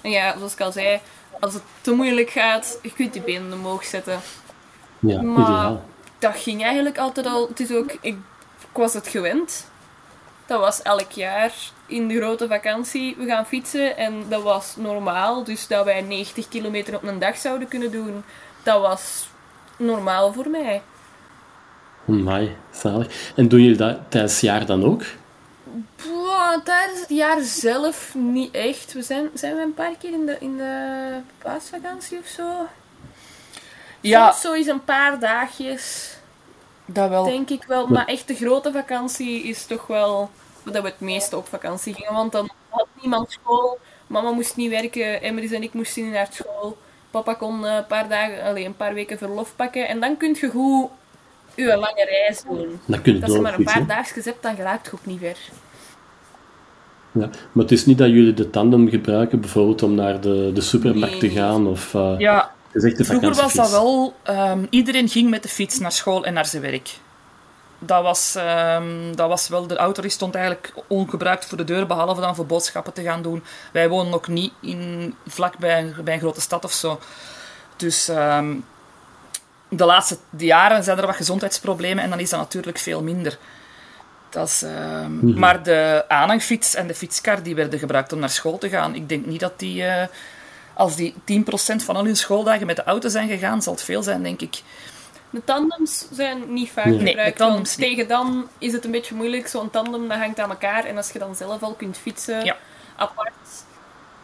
[0.00, 1.00] En ja, zoals ik al zei,
[1.40, 4.20] als het te moeilijk gaat, je kunt je benen omhoog zetten.
[4.98, 5.84] Ja, maar ideaal.
[6.18, 7.48] dat ging eigenlijk altijd al.
[7.48, 8.16] Het is ook, ik, ik
[8.72, 9.66] was het gewend.
[10.46, 11.52] Dat was elk jaar
[11.86, 13.14] in de grote vakantie.
[13.18, 15.44] We gaan fietsen en dat was normaal.
[15.44, 18.24] Dus dat wij 90 kilometer op een dag zouden kunnen doen,
[18.64, 19.28] was
[19.76, 20.82] normaal voor mij.
[22.04, 23.32] Mai, zalig.
[23.36, 25.02] En doen jullie dat tijdens het jaar dan ook?
[26.06, 28.92] Boah, tijdens het jaar zelf niet echt.
[28.92, 32.66] We zijn, zijn we een paar keer in de, in de paasvakantie of zo?
[34.00, 34.30] Ja.
[34.30, 36.16] Soms zo eens een paar dagjes.
[36.86, 37.24] Dat wel.
[37.24, 37.86] Denk ik wel.
[37.86, 40.30] Maar echt de grote vakantie is toch wel
[40.62, 42.12] dat we het meeste op vakantie gingen.
[42.12, 43.78] Want dan had niemand school.
[44.06, 45.22] Mama moest niet werken.
[45.22, 46.76] Emmerys en ik moesten niet naar school.
[47.22, 49.88] Papa kon een paar, dagen, alleen een paar weken verlof pakken.
[49.88, 50.90] En dan kun je goed
[51.54, 52.80] je lange reis doen.
[52.86, 55.18] Dan kun je Als je maar een paar dagjes hebt, dan geraakt je ook niet
[55.20, 55.38] ver.
[57.12, 60.60] Ja, maar het is niet dat jullie de tandem gebruiken, bijvoorbeeld om naar de, de
[60.60, 61.66] supermarkt te gaan?
[61.66, 64.14] Of, uh, ja, vroeger was dat wel...
[64.30, 66.90] Um, iedereen ging met de fiets naar school en naar zijn werk
[67.86, 68.34] dat was,
[68.76, 72.34] um, dat was wel, de auto die stond eigenlijk ongebruikt voor de deur, behalve dan
[72.34, 73.44] voor boodschappen te gaan doen.
[73.72, 77.00] Wij wonen ook niet in, vlak bij, bij een grote stad of zo.
[77.76, 78.64] Dus um,
[79.68, 83.38] de laatste jaren zijn er wat gezondheidsproblemen en dan is dat natuurlijk veel minder.
[84.28, 88.30] Dat is, um, mm Maar de aanhangfiets en de fietskar die werden gebruikt om naar
[88.30, 88.94] school te gaan.
[88.94, 90.02] Ik denk niet dat die, uh,
[90.74, 94.02] als die 10% van al hun schooldagen met de auto zijn gegaan, zal het veel
[94.02, 94.62] zijn, denk ik.
[95.34, 97.38] De tandems zijn niet vaak gebruikt.
[97.38, 99.46] Nee, want tegen dan is het een beetje moeilijk.
[99.46, 100.84] Zo'n tandem dat hangt aan elkaar.
[100.84, 102.56] En als je dan zelf al kunt fietsen, ja.
[102.96, 103.32] apart.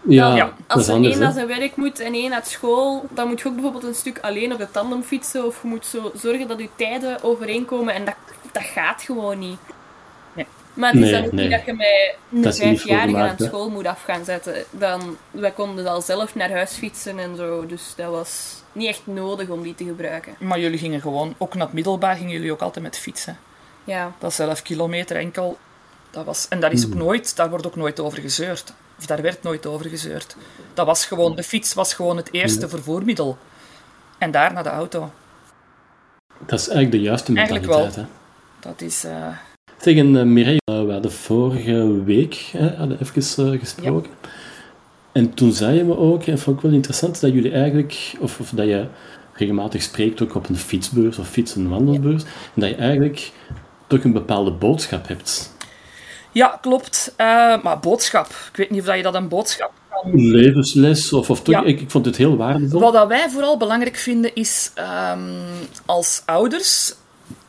[0.03, 0.53] Ja, ja.
[0.67, 3.55] Als er één naar zijn werk moet en één naar school, dan moet je ook
[3.55, 5.47] bijvoorbeeld een stuk alleen op de tandem fietsen.
[5.47, 7.95] Of je moet zo zorgen dat je tijden overeenkomen.
[7.95, 8.15] En dat,
[8.53, 9.59] dat gaat gewoon niet.
[10.75, 14.03] Maar het is dan ook niet dat je mij een vijfjarige aan school moet af
[14.03, 14.55] gaan zetten.
[14.71, 17.67] Dan, wij konden al zelf naar huis fietsen en zo.
[17.67, 20.35] Dus dat was niet echt nodig om die te gebruiken.
[20.39, 23.39] Maar jullie gingen gewoon, ook naar het middelbaar gingen jullie ook altijd met fietsen.
[23.85, 24.13] Ja.
[24.19, 25.59] Dat is 11 kilometer enkel.
[26.11, 27.01] Dat was, en daar, is ook hmm.
[27.01, 28.73] nooit, daar wordt ook nooit over gezeurd.
[28.99, 30.37] Of daar werd nooit over gezeurd.
[30.75, 32.69] Dat was gewoon, de fiets was gewoon het eerste hmm.
[32.69, 33.39] vervoermiddel.
[34.19, 35.11] En daarna de auto.
[36.47, 37.71] Dat is eigenlijk de juiste mentaliteit.
[37.71, 38.05] Eigenlijk wel.
[38.05, 38.11] Hè?
[38.61, 39.05] Dat is...
[39.05, 39.37] Uh...
[39.77, 42.53] Tegen uh, Mireille, uh, we hadden vorige week
[43.01, 44.11] even gesproken.
[45.13, 48.41] En toen zei je me ook, en vond ik wel interessant, dat jullie eigenlijk, of,
[48.41, 48.87] of dat je
[49.33, 53.33] regelmatig spreekt ook op een fietsbeurs of fiets- en wandelbeurs, en dat je eigenlijk
[53.87, 55.55] toch een bepaalde boodschap hebt.
[56.33, 57.15] Ja, klopt.
[57.17, 60.21] Uh, maar boodschap, ik weet niet of je dat een boodschap kan...
[60.31, 62.81] Levensles, of, of toch, ik, ik, vond het heel waardevol.
[62.81, 64.73] Wat dat wij vooral belangrijk vinden is,
[65.13, 65.31] um,
[65.87, 66.95] als ouders,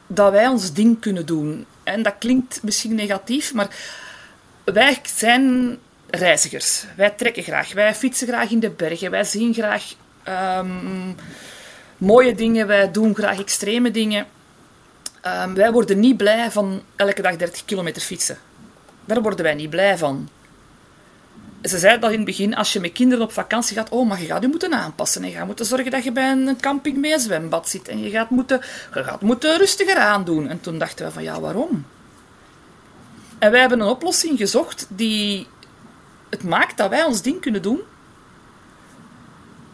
[0.08, 1.66] dat wij ons ding kunnen doen.
[1.84, 3.76] En dat klinkt misschien negatief, maar
[4.64, 5.78] wij zijn
[6.12, 6.86] reizigers.
[6.96, 9.94] Wij trekken graag, wij fietsen graag in de bergen, wij zien graag
[10.60, 11.16] um,
[11.98, 14.26] mooie dingen, wij doen graag extreme dingen.
[15.26, 18.38] Um, wij worden niet blij van elke dag 30 kilometer fietsen.
[19.06, 20.30] Daar worden wij niet blij van.
[21.62, 24.22] Ze zeiden dat in het begin, als je met kinderen op vakantie gaat, oh, maar
[24.22, 25.24] je gaat je moeten aanpassen.
[25.24, 27.88] En je gaat moeten zorgen dat je bij een camping mee zwembad zit.
[27.88, 28.62] En je gaat moeten,
[28.94, 30.48] je gaat moeten rustiger aandoen.
[30.48, 31.86] En toen dachten we van, ja, waarom?
[33.40, 35.48] En wij hebben een oplossing gezocht die
[36.32, 37.80] het maakt dat wij ons ding kunnen doen,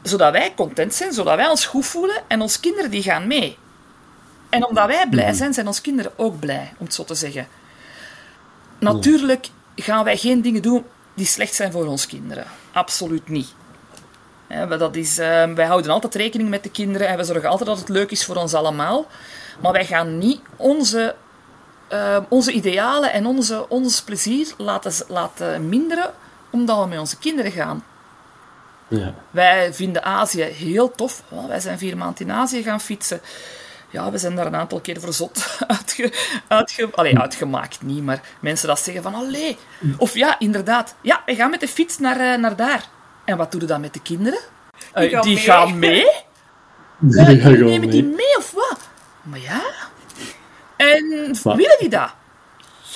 [0.02, 3.58] zodat wij content zijn, zodat wij ons goed voelen en onze kinderen die gaan mee.
[4.50, 5.36] En omdat wij blij mhm.
[5.36, 7.48] zijn, zijn onze kinderen ook blij, om het zo te zeggen.
[8.80, 12.46] Natuurlijk gaan wij geen dingen doen die slecht zijn voor onze kinderen.
[12.72, 13.54] Absoluut niet.
[14.70, 17.80] Dat is, eh, wij houden altijd rekening met de kinderen en we zorgen altijd dat
[17.80, 19.08] het leuk is voor ons allemaal.
[19.62, 21.16] Maar wij gaan niet onze,
[21.88, 26.14] eh, onze idealen en onze, ons plezier laten, laten minderen
[26.50, 27.84] omdat we met onze kinderen gaan.
[28.88, 29.14] Ja.
[29.32, 31.24] Wij vinden Azië heel tof.
[31.30, 33.22] Oh, wij zijn vier maanden in Azië gaan fietsen.
[33.90, 36.14] Ja, we zijn daar een aantal keer verzot uitge,
[36.48, 37.82] uitge, allee, uitgemaakt.
[37.82, 39.58] Niet, maar mensen dat zeggen van, allee.
[39.98, 40.96] Of ja, inderdaad.
[41.02, 42.84] Ja, we gaan met de fiets naar, eh, naar daar.
[43.26, 44.40] En wat doen we dan met de kinderen?
[44.94, 45.44] Die gaan die mee.
[45.44, 46.06] gaan mee?
[47.00, 48.16] Die Ja, gaan gewoon nemen die mee.
[48.16, 48.80] mee of wat?
[49.22, 49.62] Maar ja.
[50.78, 52.10] En Maar- willen die dat?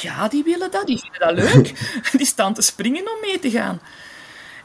[0.01, 0.85] Ja, die willen dat.
[0.87, 1.99] Die vinden dat leuk.
[2.17, 3.79] die staan te springen om mee te gaan.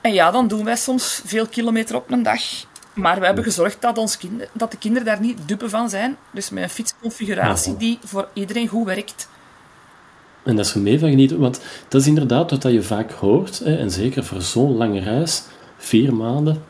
[0.01, 2.41] En ja, dan doen wij soms veel kilometer op een dag.
[2.95, 6.17] Maar we hebben gezorgd dat, ons kinder, dat de kinderen daar niet dupe van zijn.
[6.31, 9.29] Dus met een fietsconfiguratie die voor iedereen goed werkt.
[10.43, 13.59] En dat is er mee van genieten, want dat is inderdaad wat je vaak hoort,
[13.59, 15.43] hè, en zeker voor zo'n lange reis,
[15.77, 16.63] vier maanden,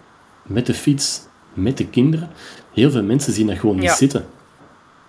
[0.42, 1.20] met de fiets,
[1.54, 2.30] met de kinderen.
[2.72, 4.26] Heel veel mensen zien dat gewoon niet zitten.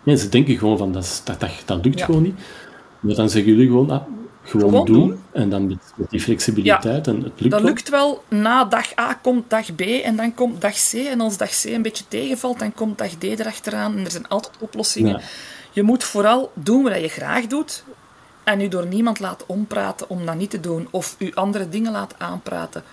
[0.06, 2.06] Ze denken gewoon van, dat, dat, dat, dat lukt Ja.
[2.06, 2.40] gewoon niet.
[3.08, 4.02] Maar dan zeggen jullie gewoon, ah,
[4.44, 5.08] gewoon, Gewoon doen.
[5.08, 5.24] doen.
[5.32, 7.70] En dan met, met die flexibiliteit, en het lukt Dat wel.
[7.70, 8.24] lukt wel.
[8.28, 10.94] Na dag A komt dag B en dan komt dag C.
[10.94, 13.98] En als dag C een beetje tegenvalt, dan komt dag D erachteraan.
[13.98, 15.12] En er zijn altijd oplossingen.
[15.12, 15.22] Ja.
[15.72, 17.84] Je moet vooral doen wat je graag doet.
[18.44, 20.88] En je door niemand laat ompraten om dat niet te doen.
[20.92, 22.84] Of je andere dingen laat aanpraten.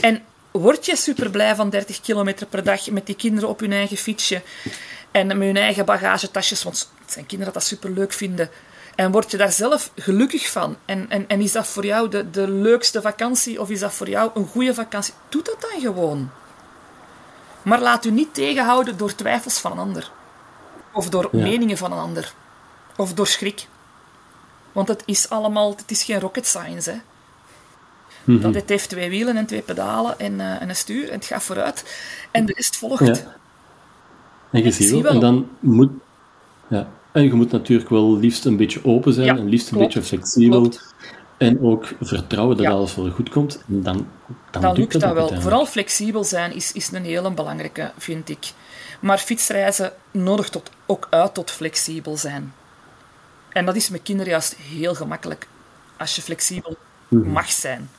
[0.00, 3.72] En word je super blij van 30 kilometer per dag met die kinderen op hun
[3.72, 4.42] eigen fietsje.
[5.10, 6.62] En met hun eigen bagagetasjes.
[6.62, 8.50] Want het zijn kinderen dat dat super leuk vinden.
[8.98, 10.76] En word je daar zelf gelukkig van?
[10.84, 13.60] En, en, en is dat voor jou de, de leukste vakantie?
[13.60, 15.14] Of is dat voor jou een goede vakantie?
[15.28, 16.30] Doe dat dan gewoon.
[17.62, 20.10] Maar laat u niet tegenhouden door twijfels van een ander.
[20.92, 21.42] Of door Ja.
[21.42, 22.32] meningen van een ander.
[22.96, 23.66] Of door schrik.
[24.72, 26.90] Want het is allemaal, het is geen rocket science.
[26.90, 26.96] Hè.
[28.24, 28.40] Mhm.
[28.40, 31.08] Dat het heeft twee wielen en twee pedalen en, eh, en een stuur.
[31.08, 31.84] En het gaat vooruit.
[32.30, 33.06] En de rest volgt.
[33.06, 33.36] Ja.
[34.50, 35.12] En je ziet zie wel, wel.
[35.12, 35.90] en dan moet...
[36.68, 36.88] Ja.
[37.12, 39.94] En je moet natuurlijk wel liefst een beetje open zijn, Ja, en liefst een klopt.
[39.94, 40.60] beetje flexibel.
[40.60, 40.94] Klopt.
[41.36, 42.72] En ook vertrouwen dat Ja.
[42.72, 43.62] alles wel goed komt.
[43.68, 44.06] En dan,
[44.50, 45.40] dan, Dan lukt dat ook wel.
[45.40, 48.52] Vooral flexibel zijn is, is een hele belangrijke, vind ik.
[49.00, 52.52] Maar fietsreizen nodigt tot, ook uit tot flexibel zijn.
[53.48, 55.48] En dat is met kinderen juist heel gemakkelijk.
[55.96, 56.76] Als je flexibel
[57.08, 57.30] Mhm.
[57.30, 57.90] mag zijn.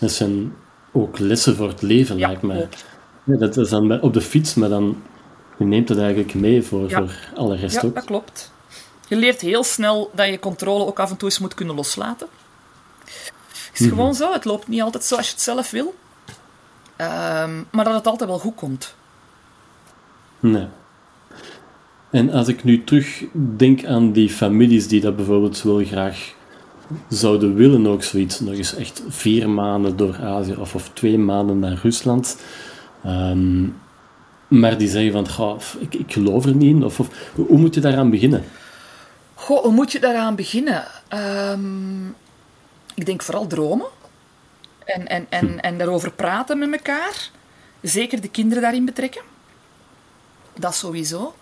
[0.00, 0.54] Dat zijn
[0.92, 2.68] ook lessen voor het leven, Ja, lijkt mij.
[3.24, 5.02] Ja, dat is dan op de fiets, maar dan
[5.58, 6.98] je neemt het eigenlijk mee voor, Ja.
[6.98, 7.94] voor alle rest Ja, ook.
[7.94, 8.52] dat klopt.
[9.08, 12.26] Je leert heel snel dat je controle ook af en toe eens moet kunnen loslaten.
[13.72, 14.32] Het is gewoon zo.
[14.32, 15.94] Het loopt niet altijd zoals je het zelf wil.
[16.96, 18.94] Ehm, maar dat het altijd wel goed komt.
[20.40, 20.66] Nee.
[22.10, 23.24] En als ik nu terug
[23.56, 26.32] denk aan die families die dat bijvoorbeeld wel graag
[27.08, 31.58] zouden willen, ook zoiets, nog eens echt vier maanden door Azië of, of twee maanden
[31.58, 32.38] naar Rusland.
[33.04, 33.64] Ehm,
[34.58, 36.84] maar die zeggen van, "Goh, ik, ik geloof er niet in.
[36.84, 38.44] Of, of, hoe moet je daaraan beginnen?
[39.34, 40.84] Goh, hoe moet je daaraan beginnen?
[41.08, 42.06] Ehm,
[42.94, 43.86] ik denk vooral dromen.
[44.84, 47.30] En, en, en, en daarover praten met elkaar.
[47.80, 49.22] Zeker de kinderen daarin betrekken.
[50.58, 51.34] Dat sowieso.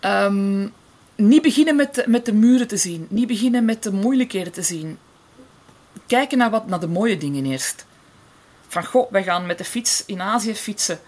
[0.00, 0.68] Ehm,
[1.14, 3.06] niet beginnen met de, met de muren te zien.
[3.10, 4.98] Niet beginnen met de moeilijkheden te zien.
[6.06, 7.86] Kijken naar, wat, naar de mooie dingen eerst.
[8.68, 10.98] Van, goh, wij gaan met de fiets in Azië fietsen.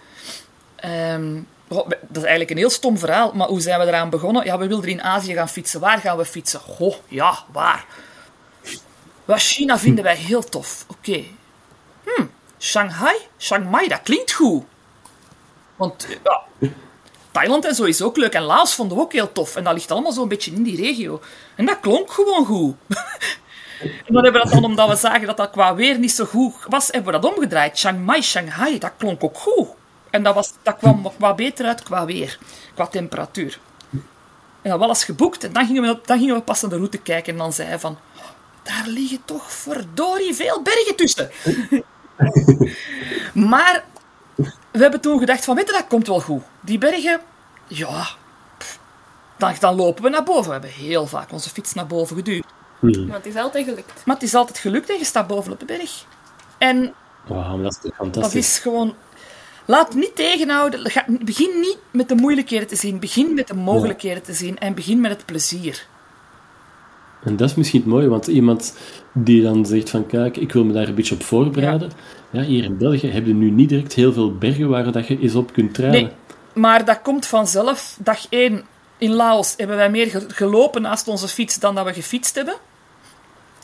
[0.81, 4.45] Ehm, dat is eigenlijk een heel stom verhaal, maar hoe zijn we eraan begonnen?
[4.45, 5.81] Ja, we wilden in Azië gaan fietsen.
[5.81, 6.61] Waar gaan we fietsen?
[6.61, 7.85] Goh, ja, waar?
[9.25, 10.85] Wel, China vinden wij heel tof.
[10.89, 11.25] Oké.
[12.05, 12.25] Hm,
[12.59, 13.17] Shanghai?
[13.37, 14.65] Chiang Mai, dat klinkt goed.
[15.77, 16.43] Want, eh, ja,
[17.31, 18.33] Thailand en zo is ook leuk.
[18.33, 19.57] En Laos vonden we ook heel tof.
[19.57, 21.21] En dat ligt allemaal zo'n beetje in die regio.
[21.55, 22.77] En dat klonk gewoon goed.
[23.81, 26.25] En dan hebben we dat dan, omdat we zagen dat dat qua weer niet zo
[26.25, 27.79] goed was, hebben we dat omgedraaid.
[27.79, 29.69] Chiang Mai, Shanghai, dat klonk ook goed.
[30.11, 32.39] En dat, was, dat kwam wat beter uit qua weer,
[32.75, 33.59] qua temperatuur.
[34.63, 36.99] En dat was geboekt en dan gingen, we, dan gingen we pas naar de route
[36.99, 37.99] kijken en dan zei hij van,
[38.63, 41.31] daar liggen toch verdorie veel bergen tussen.
[43.51, 43.85] maar
[44.71, 46.43] we hebben toen gedacht van, weet je, dat komt wel goed.
[46.61, 47.21] Die bergen,
[47.67, 48.07] ja,
[48.59, 48.79] pff,
[49.37, 50.45] dan, dan lopen we naar boven.
[50.45, 52.45] We hebben heel vaak onze fiets naar boven geduwd.
[52.81, 54.03] Maar het is altijd gelukt.
[54.05, 56.05] Maar het is altijd gelukt en je staat boven op de berg.
[56.59, 56.95] En
[57.27, 58.47] Wauw, dat is toch dat fantastisch.
[58.47, 58.95] is gewoon...
[59.71, 60.91] Laat niet tegenhouden.
[60.91, 63.01] Ga- Begin niet met de moeilijkheden te zien.
[63.01, 64.59] Begin met de mogelijkheden te zien.
[64.59, 65.87] En begin met het plezier.
[67.25, 68.77] En dat is misschien het mooie, want iemand
[69.13, 71.91] die dan zegt van kijk, ik wil me daar een beetje op voorbereiden.
[72.31, 75.19] Ja, hier in België heb je nu niet direct heel veel bergen waar dat je
[75.19, 76.03] eens op kunt trainen.
[76.03, 76.13] Nee,
[76.55, 77.97] maar dat komt vanzelf.
[78.01, 78.65] Dag 1
[78.99, 82.55] in Laos hebben wij meer ge- gelopen naast onze fiets dan dat we gefietst hebben.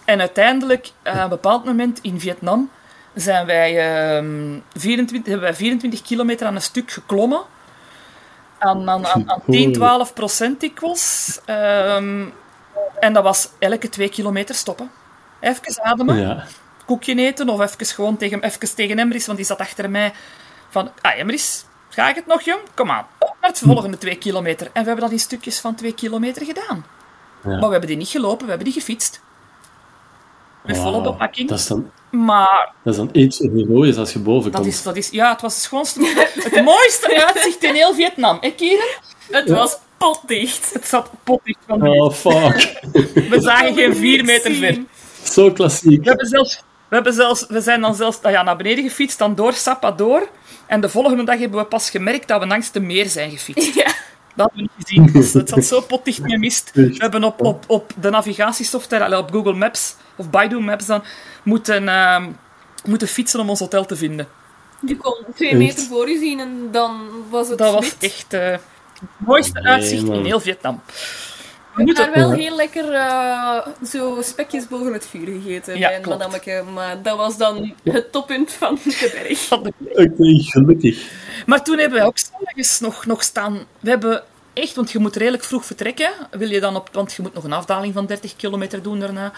[0.04, 2.70] En uiteindelijk, eh, op een bepaald moment in Vietnam,
[3.14, 3.78] zijn wij,
[4.16, 7.42] ehm 24, hebben wij 24 kilometer aan een stuk geklommen.
[8.58, 11.38] Aan, aan, aan, aan 10, 12 procent dikwijls.
[11.44, 12.24] Ehm,
[13.00, 14.90] en dat was elke twee kilometer stoppen.
[15.40, 16.44] Even ademen, Ja.
[16.86, 20.12] koekje eten of even gewoon tegen, even tegen Emrys, want die zat achter mij.
[20.70, 22.60] Van, ah Emrys, ga ik het nog jong?
[22.74, 24.66] Kom aan, op naar het volgende twee kilometer.
[24.66, 26.84] En we hebben dat in stukjes van twee kilometer gedaan.
[27.42, 27.50] ja.
[27.50, 29.20] Maar we hebben die niet gelopen, we hebben die gefietst.
[30.62, 31.48] Met volle bepakking.
[31.48, 34.72] Dat is dan, Maar dat is dan iets heroïs als je boven dat komt.
[34.72, 36.00] is, dat is, ja, het was het schoonste,
[36.50, 38.38] het mooiste uitzicht in heel Vietnam.
[38.40, 38.86] Hè, Kieran?
[39.30, 40.72] Het was potdicht.
[40.72, 42.80] Het zat potdicht van de Oh, fuck.
[43.28, 44.82] We zagen geen vier meter ver.
[45.22, 46.02] Zo klassiek.
[46.02, 49.18] We, hebben zelfs, we, hebben zelfs, we zijn dan zelfs ah ja, naar beneden gefietst,
[49.18, 50.28] dan door Sapa door.
[50.66, 53.74] En de volgende dag hebben we pas gemerkt dat we langs de meer zijn gefietst.
[53.74, 53.92] Ja.
[54.34, 55.12] Dat hebben we niet gezien.
[55.12, 56.70] Dus het zat zo potdicht met mist.
[56.74, 61.02] We hebben op, op, op de navigatiesoftware, op Google Maps, of Baidu Maps dan,
[61.42, 62.30] moeten, ehm,
[62.84, 64.28] moeten fietsen om ons hotel te vinden.
[64.86, 65.58] Je kon twee Echt?
[65.58, 68.60] meter voor je zien en dan was het Dat was echt eh, het
[69.16, 70.80] mooiste Nee, uitzicht in heel Vietnam.
[71.74, 75.78] We We hebben moeten, daar wel heel lekker eh, zo spekjes boven het vuur gegeten
[75.78, 76.18] Ja, bij een klopt.
[76.18, 79.52] madameke, maar dat was dan het toppunt van de berg.
[79.52, 81.10] Oké, gelukkig.
[81.46, 83.58] Maar toen hebben wij ook s'morgens nog, nog staan.
[83.80, 86.10] We hebben echt, want je moet redelijk vroeg vertrekken.
[86.30, 89.32] Wil je dan op, want je moet nog een afdaling van 30 kilometer doen daarna.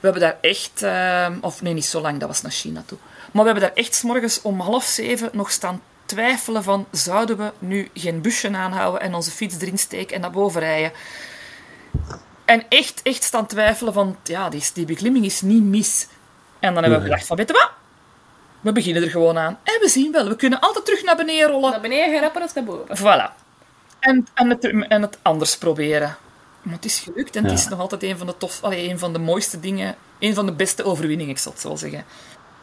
[0.00, 2.98] We hebben daar echt, eh, of nee, niet zo lang, dat was naar China toe.
[3.32, 7.52] Maar we hebben daar echt s'morgens om half zeven nog staan twijfelen van zouden we
[7.58, 10.92] nu geen busje aanhouden en onze fiets erin steken en naar boven rijden.
[12.44, 16.06] En echt, echt staan twijfelen van, ja, die, die beklimming is niet mis.
[16.58, 17.70] En dan hebben we gedacht van, weet je wat?
[18.60, 19.58] We beginnen er gewoon aan.
[19.62, 21.70] En we zien wel, we kunnen altijd terug naar beneden rollen.
[21.70, 22.96] Naar beneden gaan rapper als naar boven.
[22.98, 23.42] Voilà.
[24.00, 26.16] En, en, het, en het anders proberen.
[26.62, 28.98] Maar het is gelukt en het is nog altijd een van de tof, allee, een
[28.98, 32.04] van de mooiste dingen, een van de beste overwinningen, ik zal het zo zeggen.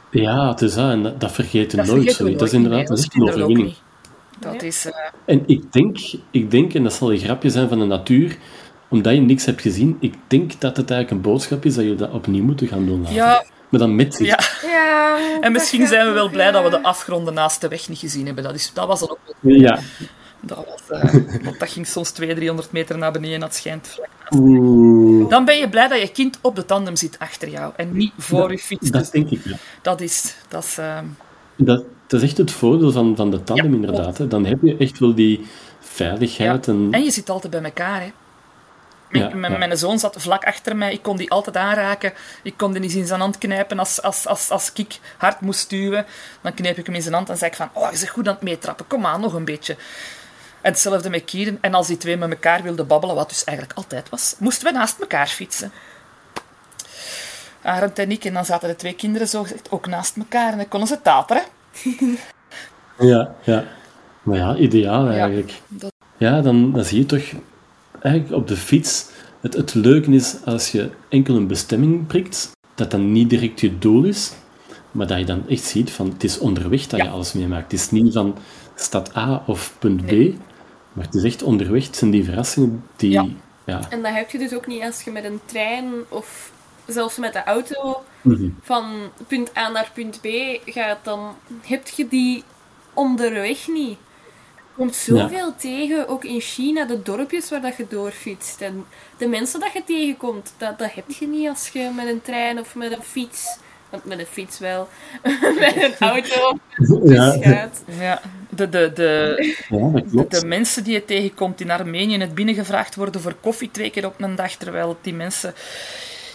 [0.10, 0.92] Ja, het is dat.
[0.92, 2.04] En dat, dat vergeten Dat nooit.
[2.16, 2.38] vergeten.
[2.38, 3.76] Dat is inderdaad dat is een overwinning.
[4.40, 4.86] Dat is...
[4.86, 4.94] eh,
[5.26, 5.98] En ik denk,
[6.32, 8.38] ik denk, en dat zal een grapje zijn van de natuur,
[8.92, 11.96] omdat je niks hebt gezien, ik denk dat het eigenlijk een boodschap is dat je
[11.96, 13.16] dat opnieuw moeten gaan doen later.
[13.16, 14.28] ja, Maar dan met zich.
[14.28, 17.90] ja, Ja, en misschien zijn we wel blij dat we de afgronden naast de weg
[17.90, 18.44] niet gezien hebben.
[18.44, 19.56] Dat, is, dat was dan ook wel...
[19.56, 19.80] Ja.
[20.40, 24.10] Dat, was, eh, want dat ging soms 200, 300 meter naar beneden, dat schijnt vlak.
[24.36, 25.30] Oeh.
[25.30, 28.12] Dan ben je blij dat je kind op de tandem zit achter jou en niet
[28.18, 28.82] voor je fiets.
[28.82, 29.56] Dus Dat denk ik, ja.
[29.82, 30.36] dat is...
[30.48, 31.06] Dat is ehm,
[31.56, 34.18] Dat, dat is echt het voordeel van, van de tandem, Ja, inderdaad.
[34.18, 34.28] Hè.
[34.28, 35.46] Dan heb je echt wel die
[35.80, 36.68] veiligheid.
[36.68, 38.12] En, En je zit altijd bij elkaar, hè.
[39.12, 39.58] Mijn, Ja, mijn, ja.
[39.58, 40.94] mijn zoon zat vlak achter mij.
[40.94, 42.14] Ik kon die altijd aanraken.
[42.44, 45.70] Ik kon die niet in zijn hand knijpen als, als, als, als ik hard moest
[45.70, 46.06] duwen.
[46.42, 47.70] Dan kneep ik hem in zijn hand en zei ik van...
[47.74, 48.88] Oh, je bent goed aan het meetrappen.
[48.88, 49.74] Kom aan, nog een beetje.
[50.62, 51.58] En hetzelfde met Kieren.
[51.62, 54.74] En als die twee met elkaar wilden babbelen, wat dus eigenlijk altijd was, moesten we
[54.74, 55.72] naast elkaar fietsen.
[57.62, 58.26] Arend en ik.
[58.26, 60.52] En dan zaten de twee kinderen zo gezegd ook naast elkaar.
[60.52, 61.44] En dan konden ze tateren.
[63.00, 63.64] ja, ja.
[64.24, 65.52] Maar ja, ideaal eigenlijk.
[65.68, 67.24] dat- Ja, dan, dan zie je toch
[68.02, 69.06] eigenlijk op de fiets.
[69.42, 73.78] Het, het leuke is als je enkel een bestemming prikt, dat dat niet direct je
[73.80, 74.32] doel is,
[74.92, 77.12] maar dat je dan echt ziet van het is onderweg dat je Ja.
[77.12, 77.72] alles meemaakt.
[77.72, 78.38] Het is niet van
[78.76, 80.38] stad A of punt B, Nee.
[80.94, 81.86] maar het is echt onderweg.
[81.86, 83.12] Het zijn die verrassingen die.
[83.12, 83.28] Ja.
[83.66, 83.90] Ja.
[83.90, 86.52] En dat heb je dus ook niet als je met een trein of
[86.88, 88.50] zelfs met de auto Mhm.
[88.62, 88.84] van
[89.28, 90.28] punt A naar punt B
[90.66, 91.20] gaat, dan
[91.62, 92.44] heb je die
[92.94, 93.98] onderweg niet.
[94.76, 98.62] Je komt zoveel tegen, ook in China, de dorpjes waar dat je doorfietst.
[98.62, 98.86] En
[99.18, 102.60] de mensen dat je tegenkomt, dat, dat heb je niet als je met een trein
[102.60, 103.58] of met een fiets...
[103.90, 104.88] Want met een fiets wel.
[105.60, 106.58] met een auto
[107.04, 107.38] Ja.
[107.42, 107.84] gaat.
[108.00, 109.56] Ja, de, de, de,
[110.12, 114.06] ja, De, mensen die je tegenkomt in Armenië net binnengevraagd worden voor koffie twee keer
[114.06, 115.54] op een dag, terwijl die mensen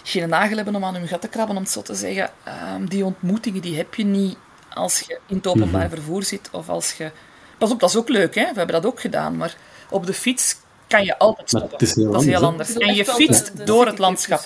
[0.03, 2.31] geen nagel hebben om aan hun gat te krabben, om het zo te zeggen.
[2.45, 4.37] Ehm, die ontmoetingen die heb je niet
[4.75, 7.11] als je in het openbaar vervoer zit of als je...
[7.59, 8.43] Pas op, dat is ook leuk, hè?
[8.43, 9.57] we hebben dat ook gedaan, maar
[9.91, 10.57] op de fiets
[10.89, 11.79] kan je altijd Maar stoppen.
[11.79, 13.99] het is heel dat is heel anders, En je de- fietst de door het citytrip
[13.99, 14.41] landschap.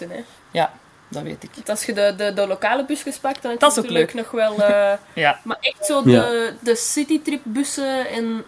[0.51, 0.73] Ja,
[1.09, 1.51] dat weet ik.
[1.55, 3.85] Want als je de, de, de lokale busjes pakt, dan heb je Dat is ook
[3.91, 4.23] natuurlijk leuk.
[4.25, 4.63] nog wel...
[4.69, 8.45] eh, Ja, Maar echt zo de, de citytripbussen en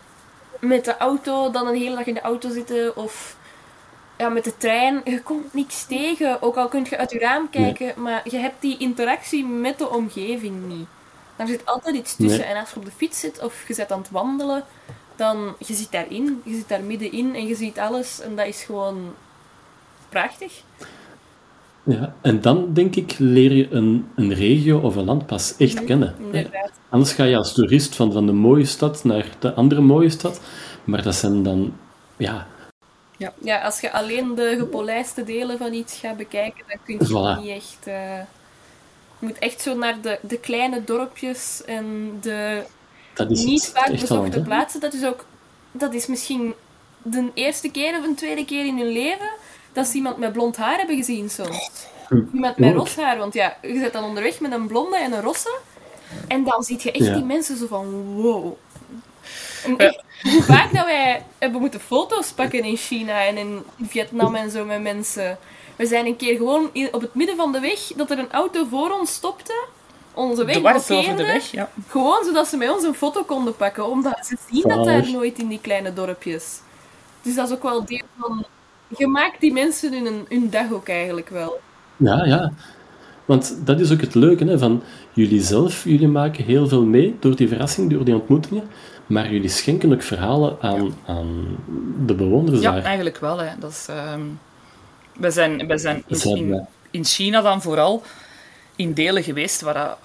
[0.60, 3.36] met de auto dan een hele dag in de auto zitten of
[4.18, 5.00] ja, met de trein.
[5.04, 6.42] Je komt niks tegen.
[6.42, 9.88] Ook al kun je uit je raam kijken, maar je hebt die interactie met de
[9.90, 10.86] omgeving niet.
[11.36, 12.40] Daar zit altijd iets tussen.
[12.40, 12.48] Nee.
[12.48, 14.64] En als je op de fiets zit of je zit aan het wandelen,
[15.16, 16.40] dan je zit daarin.
[16.44, 18.20] Je zit daar middenin en je ziet alles.
[18.20, 19.14] En dat is gewoon
[20.08, 20.62] prachtig.
[21.84, 25.84] Ja, en dan denk ik leer je een, een regio of een land pas echt
[25.84, 26.14] kennen.
[26.18, 26.24] hè.
[26.24, 26.70] Inderdaad.
[26.88, 30.40] Anders ga je als toerist van, van de mooie stad naar de andere mooie stad,
[30.84, 31.76] maar dat zijn dan,
[32.16, 32.46] ja,
[33.42, 37.42] Ja, als je alleen de gepolijste delen van iets gaat bekijken, dan kun je Voilà.
[37.42, 37.86] niet echt...
[37.86, 38.20] eh,
[39.22, 42.62] Je moet echt zo naar de, de kleine dorpjes en de
[43.14, 44.80] Dat is niet het vaak bezochte plaatsen.
[44.80, 45.24] Dat is ook...
[45.72, 46.54] Dat is misschien
[47.02, 49.30] de eerste keer of een tweede keer in hun leven
[49.72, 51.70] dat ze iemand met blond haar hebben gezien soms.
[52.32, 55.22] Iemand met ros haar, want ja, je zit dan onderweg met een blonde en een
[55.22, 55.58] rosse.
[56.28, 57.14] En dan zie je echt Ja.
[57.14, 58.52] die mensen zo van, wow.
[59.64, 64.34] En echt, hoe vaak dat wij hebben moeten foto's pakken in China en in Vietnam
[64.34, 65.38] en zo met mensen.
[65.76, 68.30] We zijn een keer gewoon in- op het midden van de weg, dat er een
[68.32, 69.64] auto voor ons stopte,
[70.14, 71.24] onze weg de blokkeerde.
[71.26, 71.70] weg, ja.
[71.88, 75.38] Gewoon zodat ze met ons een foto konden pakken, omdat ze zien dat daar nooit
[75.38, 76.60] in die kleine dorpjes.
[77.22, 78.44] Dus dat is ook wel deel van...
[78.96, 81.60] Je maakt die mensen hun, hun dag ook eigenlijk wel.
[81.96, 82.52] Ja, ja.
[83.24, 85.84] Want dat is ook het leuke hè, van jullie zelf.
[85.84, 88.68] Jullie maken heel veel mee door die verrassing, door die ontmoetingen.
[89.06, 91.56] Maar jullie schenken ook verhalen aan, aan
[92.06, 92.82] de bewoners Ja, daar.
[92.82, 93.38] eigenlijk wel.
[93.38, 93.50] Hè.
[93.58, 94.20] Dat is, ehm,
[95.12, 98.02] we zijn, we zijn in, in, China dan vooral
[98.76, 99.98] in delen geweest waar, dat,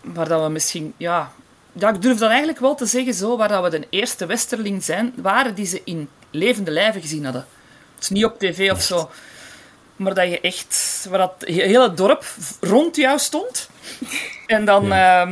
[0.00, 0.94] waar dat we misschien...
[0.96, 1.32] Ja,
[1.72, 4.84] ja, ik durf dan eigenlijk wel te zeggen zo, waar dat we de eerste westerling
[4.84, 7.46] zijn, waren die ze in levende lijven gezien hadden.
[7.98, 9.10] Dus niet op tv of zo.
[9.96, 11.06] Maar dat je echt...
[11.10, 12.24] Waar dat he- hele dorp
[12.60, 13.68] rond jou stond.
[14.46, 14.86] En dan...
[14.86, 15.28] Ja.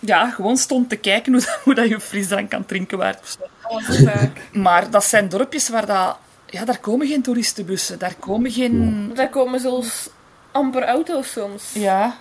[0.00, 3.38] ja, gewoon stond te kijken hoe, dat- hoe dat je frisdrank kan drinken waard.
[4.52, 6.16] Maar dat zijn dorpjes waar dat...
[6.46, 7.98] Ja, daar komen geen toeristenbussen.
[7.98, 9.10] Daar komen geen...
[9.14, 10.08] Daar komen zelfs
[10.50, 11.72] amper auto's soms.
[11.72, 12.16] Ja.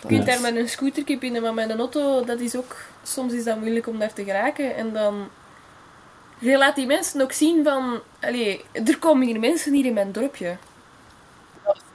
[0.00, 2.76] Je kunt daar met een scootertje binnen, maar met een auto, dat is ook...
[3.02, 4.76] Soms is dat moeilijk om daar te geraken.
[4.76, 5.28] En dan...
[6.38, 8.00] Je laat die mensen ook zien van...
[8.20, 10.56] Allee, er komen hier mensen hier in mijn dorpje.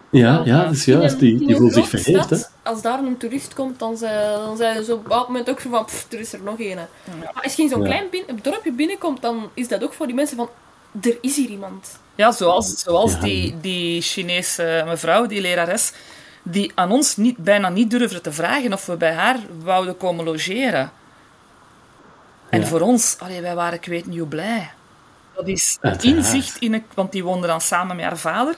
[0.09, 1.19] Ja, ja, dat is juist.
[1.19, 2.29] Die, die voelt zich verheerd.
[2.29, 2.37] Hè?
[2.63, 5.59] Als daar een toerist komt, dan zijn, dan zijn ze op een bepaald moment ook
[5.59, 5.85] zo van...
[5.85, 6.75] Pff, er is er nog een.
[6.75, 7.87] Maar als je in zo'n Ja.
[7.87, 10.49] klein bin- dorpje binnenkomt, dan is dat ook voor die mensen van...
[11.01, 11.99] Er is hier iemand.
[12.15, 13.19] Ja, zoals, zoals Ja.
[13.19, 15.91] die, die Chinese mevrouw, die lerares,
[16.43, 20.25] die aan ons niet, bijna niet durfde te vragen of we bij haar wouden komen
[20.25, 20.91] logeren.
[22.49, 22.65] En Ja.
[22.67, 24.71] voor ons, allee, wij waren ik weet niet hoe blij.
[25.35, 28.55] Dat is inzicht in het, want die woonde dan samen met haar vader.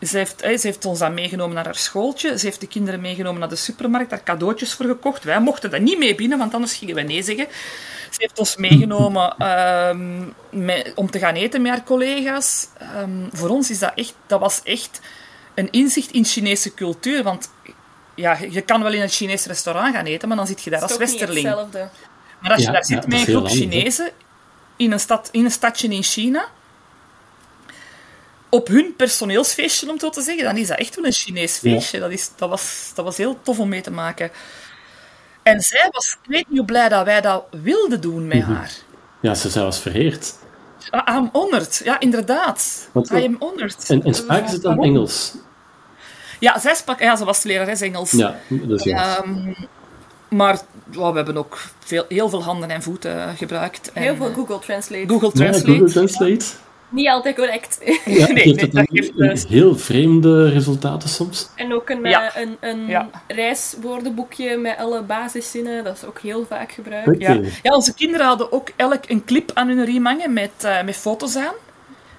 [0.00, 2.38] Ze heeft, hè, ze heeft ons dan meegenomen naar haar schooltje.
[2.38, 5.24] Ze heeft de kinderen meegenomen naar de supermarkt, daar cadeautjes voor gekocht.
[5.24, 7.46] Wij mochten daar niet mee binnen, want anders gingen we nee zeggen.
[8.14, 10.22] Ze heeft ons meegenomen ehm,
[10.64, 12.66] met- om te gaan eten met haar collega's.
[12.78, 15.00] Ehm, voor ons is dat echt, dat was echt
[15.54, 17.22] een inzicht in Chinese cultuur.
[17.22, 17.50] Want
[18.14, 20.82] ja, je kan wel in een Chinees restaurant gaan eten, maar dan zit je daar
[20.82, 21.46] als is toch niet westerling.
[21.46, 21.88] hetzelfde.
[22.40, 23.48] Maar als je Ja, daar ja, zit met een groep.
[23.48, 24.10] Chinezen
[24.76, 26.48] in een, stad, in een stadje in China,
[28.48, 31.58] op hun personeelsfeestje, om het zo te zeggen, dan is dat echt wel een Chinees
[31.60, 31.70] Ja.
[31.70, 31.98] feestje.
[32.00, 34.30] Dat, is, dat, was, dat was heel tof om mee te maken.
[35.44, 38.72] En zij was, ik weet niet hoe blij dat wij dat wilden doen met haar.
[39.20, 40.34] Ja, ze zij was verheerd.
[40.90, 41.80] Ah, I'm honored.
[41.84, 42.88] Ja, inderdaad.
[42.92, 43.84] Wat- I am honored.
[43.88, 44.82] En, en spraken ze dan?
[44.82, 45.34] Engels?
[46.40, 47.00] Ja, zij sprak...
[47.00, 48.10] Ja, ze was lerares Engels.
[48.10, 49.18] Ja, dat is juist.
[49.18, 49.52] Ehm,
[50.28, 50.58] maar
[50.90, 53.92] we hebben ook veel, heel veel handen en voeten gebruikt.
[53.92, 55.08] En, Heel veel eh, Google Translate.
[55.08, 55.70] Google Ja, Translate.
[55.72, 56.44] Google Translate.
[56.94, 57.78] Niet altijd correct.
[57.84, 61.48] Ja, Nee, geeft nee, dat geeft, een eh, heel vreemde resultaten soms.
[61.56, 62.34] En ook een, Ja.
[62.34, 63.08] eh, een, een Ja.
[63.28, 65.84] reiswoordenboekje met alle basiszinnen.
[65.84, 67.20] Dat is ook heel vaak gebruikt.
[67.20, 67.38] Ja.
[67.62, 70.96] Ja, onze kinderen hadden ook elk een clip aan hun riem hangen met, eh, met
[70.96, 71.54] foto's aan.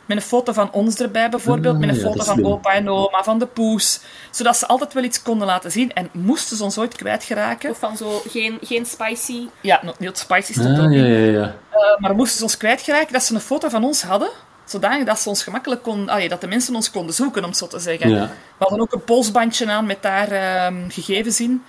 [0.06, 2.46] Met een foto van ons erbij bijvoorbeeld, Ah, met een ja, foto van slim.
[2.48, 4.00] opa en oma, van de poes.
[4.32, 5.94] Zodat ze altijd wel iets konden laten zien.
[5.94, 7.70] En moesten ze ons ooit kwijtgeraken.
[7.70, 9.48] Of van zo, geen, geen spicy.
[9.62, 11.56] Ja, niet spicy stond Ah, ook ja, ja, ja.
[11.72, 14.30] Eh, maar moesten ze ons kwijtgeraken dat ze een foto van ons hadden.
[14.66, 17.58] Zodanig dat ze ons gemakkelijk kon, allee, dat de mensen ons konden zoeken, om het
[17.58, 18.10] zo te zeggen.
[18.10, 18.28] Ja.
[18.28, 21.64] We hadden ook een polsbandje aan met daar ehm, gegevens in.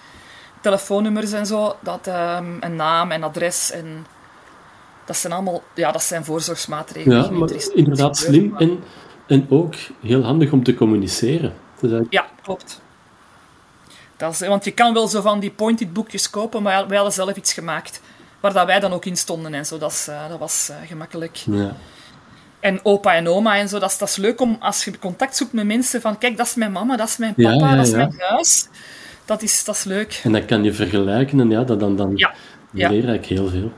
[0.60, 1.76] Telefoonnummers en zo.
[1.80, 2.06] Dat,
[2.60, 3.70] een naam en adres.
[3.70, 4.06] En
[5.04, 7.22] dat zijn allemaal ja, dat zijn voorzorgsmaatregelen.
[7.22, 8.82] Ja, maar er inderdaad slim maar- en,
[9.26, 11.54] en ook heel handig om te communiceren.
[11.80, 12.80] Dus Ja, klopt.
[14.16, 17.14] Dat is, want je kan wel zo van die pointed boekjes kopen, maar wij hadden
[17.14, 18.00] zelf iets gemaakt.
[18.40, 19.78] Waar dat wij dan ook in stonden en zo.
[19.78, 21.36] Dat, is, eh, dat was eh, gemakkelijk.
[21.36, 21.76] ja.
[22.60, 25.36] En opa en oma en zo, dat is, dat is leuk om als je contact
[25.36, 27.76] zoekt met mensen van kijk, dat is mijn mama, dat is mijn Ja, papa, ja,
[27.76, 28.68] dat is mijn huis.
[29.24, 30.20] Dat is, dat is leuk.
[30.24, 32.26] En dat kan je vergelijken en ja, dat, dan, dan
[32.70, 33.72] leer ik heel veel.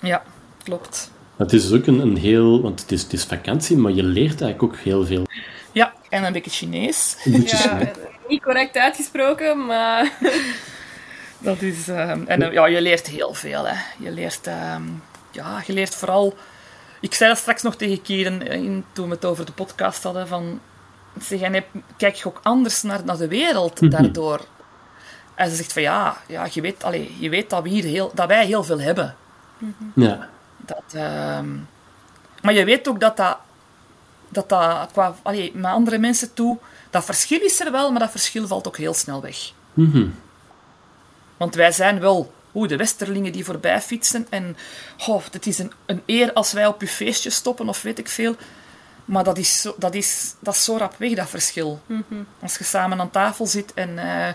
[0.00, 0.22] ja,
[0.62, 1.10] klopt.
[1.36, 4.40] Het is ook een, een heel, want het is, het is vakantie, maar je leert
[4.40, 5.26] eigenlijk ook heel veel.
[5.72, 7.16] Ja, en een beetje Chinees.
[7.24, 7.86] Een beetje eh,
[8.28, 10.12] niet correct uitgesproken, maar
[11.38, 13.66] Dat is, ehm, en ja, je leert heel veel.
[13.66, 13.74] Hè.
[13.98, 14.82] Je, leert, ehm,
[15.30, 16.34] ja, je leert vooral...
[17.00, 20.02] Ik zei dat straks nog tegen Kieren eh, in, toen we het over de podcast
[20.02, 20.28] hadden.
[20.28, 20.60] Van,
[21.20, 21.64] zeg, en
[21.96, 24.40] kijk je ook anders naar, naar de wereld daardoor.
[25.34, 28.10] En ze zegt van ja, ja je, weet, allee, je weet dat, we hier heel,
[28.14, 29.16] dat wij heel veel hebben.
[29.94, 31.48] Ja, Dat, ehm,
[32.42, 33.38] maar je weet ook dat dat,
[34.28, 36.58] dat, dat qua, allee, met andere mensen toe...
[36.90, 39.52] Dat verschil is er wel, maar dat verschil valt ook heel snel weg.
[41.36, 44.26] Want wij zijn wel oeh, de westerlingen die voorbij fietsen.
[44.30, 44.56] En
[45.06, 48.08] oh, het is een, een eer als wij op uw feestje stoppen of weet ik
[48.08, 48.36] veel.
[49.04, 51.80] Maar dat is zo, dat is, dat is zo rap weg, dat verschil.
[52.42, 54.28] Als je samen aan tafel zit en, eh,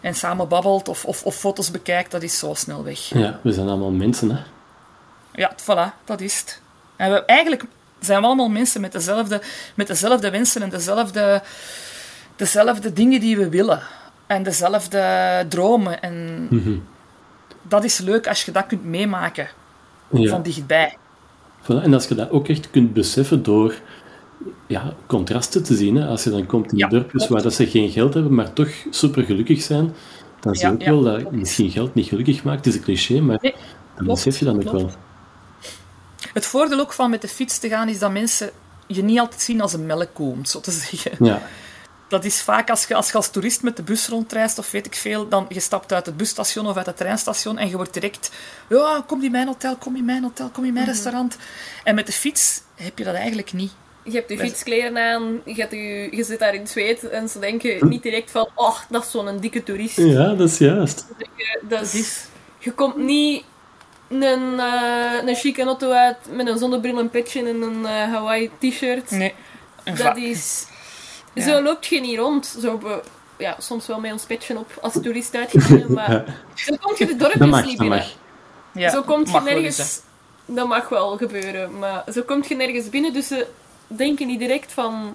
[0.00, 2.98] en samen babbelt of, of, of foto's bekijkt, dat is zo snel weg.
[2.98, 4.42] Ja, we zijn allemaal mensen, hè.
[5.34, 6.60] Ja, voilà, dat is het.
[6.96, 7.64] En we, eigenlijk
[8.00, 9.42] zijn we allemaal mensen met dezelfde,
[9.74, 11.42] met dezelfde wensen en dezelfde,
[12.36, 13.82] dezelfde dingen die we willen.
[14.26, 16.02] En dezelfde dromen.
[16.02, 16.48] En
[17.62, 19.48] dat is leuk als je dat kunt meemaken
[20.10, 20.28] Ja.
[20.30, 20.96] van dichtbij.
[21.66, 23.74] En als je dat ook echt kunt beseffen door
[24.66, 25.96] ja, contrasten te zien.
[25.96, 26.06] Hè.
[26.06, 28.68] Als je dan komt in Ja, dorpjes waar dat ze geen geld hebben, maar toch
[28.90, 29.94] super gelukkig zijn,
[30.40, 32.64] dan zie je Ja, ook wel dat dat is- misschien geld niet gelukkig maakt.
[32.64, 34.76] Het is een cliché, maar Nee, dan klopt, besef je dan ook klopt.
[34.82, 34.90] wel.
[36.32, 38.50] Het voordeel ook van met de fiets te gaan is dat mensen
[38.86, 41.24] je niet altijd zien als een melkkoe, om het zo te zeggen.
[41.24, 41.42] Ja,
[42.12, 44.86] Dat is vaak als je, als je als toerist met de bus rondreist of weet
[44.86, 47.94] ik veel, dan je stapt uit het busstation of uit het treinstation en je wordt
[47.94, 48.30] direct,
[48.68, 51.36] ja, kom in mijn hotel, kom in mijn hotel, kom in mijn restaurant.
[51.84, 53.72] En met de fiets heb je dat eigenlijk niet.
[54.04, 57.28] Je hebt je fietskleren aan, je, hebt je, je zit daar in het zweet en
[57.28, 59.96] ze denken niet direct van, oh, dat is zo'n dikke toerist.
[59.96, 61.06] ja dat is juist.
[61.62, 62.24] Dat is,
[62.58, 63.44] je komt niet
[64.08, 68.50] een, eh een chique auto uit met een zonnebril, een petje en een eh, Hawaii
[68.58, 69.10] t-shirt.
[69.10, 69.34] Nee.
[69.84, 70.70] Dat is...
[71.32, 71.42] Ja.
[71.42, 72.56] Zo loopt je niet rond.
[72.60, 73.02] Zo
[73.38, 76.24] ja, soms wel met ons petje op als toerist uitgegaan, maar
[76.54, 78.06] zo kom je de dorpjes mag, niet dat binnen.
[78.72, 80.00] ja, zo komt je wel nergens...
[80.46, 83.46] dat mag wel gebeuren, maar zo komt je nergens binnen, dus ze
[83.86, 85.14] denken niet direct van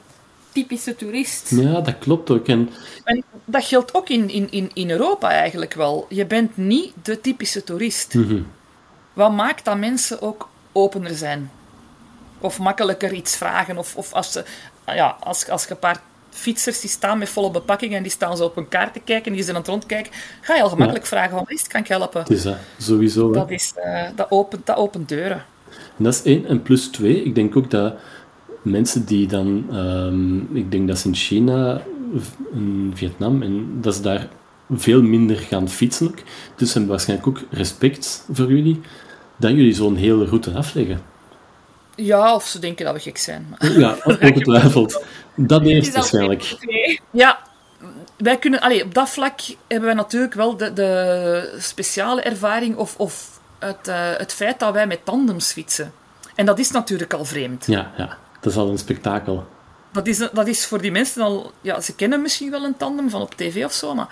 [0.52, 1.50] typische toerist.
[1.50, 2.48] Ja, dat klopt ook.
[2.48, 2.70] En.
[3.04, 6.06] En dat geldt ook in, in, in, in Europa eigenlijk wel.
[6.10, 8.14] Je bent niet de typische toerist.
[8.14, 8.42] Mhm.
[9.14, 11.52] Wat maakt dat mensen ook opener zijn?
[12.40, 13.78] Of makkelijker iets vragen?
[13.78, 14.46] Of, of als, ze,
[14.96, 18.38] ja, als, als je een paar fietsers die staan met volle bepakking en die staan
[18.38, 20.12] zo op een kaart te kijken en die zijn aan het rondkijken,
[20.42, 22.20] ga je al gemakkelijk vragen van, is het, kan ik helpen?
[22.20, 23.28] het is dat, sowieso.
[23.28, 23.34] hè.
[23.34, 25.46] Dat, is, eh, dat, opent, dat opent deuren.
[25.98, 26.46] En dat is één.
[26.46, 27.94] En plus twee, ik denk ook dat
[28.62, 31.82] mensen die dan, ehm, ik denk dat ze in China,
[32.54, 34.28] in Vietnam, en dat ze daar
[34.72, 36.18] veel minder gaan fietsen ook.
[36.56, 38.80] Dus ze hebben waarschijnlijk ook respect voor jullie,
[39.38, 41.02] dat jullie zo'n hele route afleggen.
[41.98, 43.48] Ja, of ze denken dat we gek zijn.
[43.50, 45.04] maar- Ja, ongetwijfeld.
[45.36, 46.56] Dat Het eerst waarschijnlijk.
[47.12, 47.40] Ja,
[48.18, 52.96] wij kunnen, allee, op dat vlak hebben wij natuurlijk wel de, de speciale ervaring of,
[52.98, 55.94] of het, eh, het feit dat wij met tandems fietsen.
[56.36, 57.66] En dat is natuurlijk al vreemd.
[57.68, 59.48] Ja, ja, dat is al een spektakel.
[59.92, 61.52] Dat is, dat is voor die mensen al...
[61.62, 64.08] Ja, ze kennen misschien wel een tandem van op tv of zo, maar...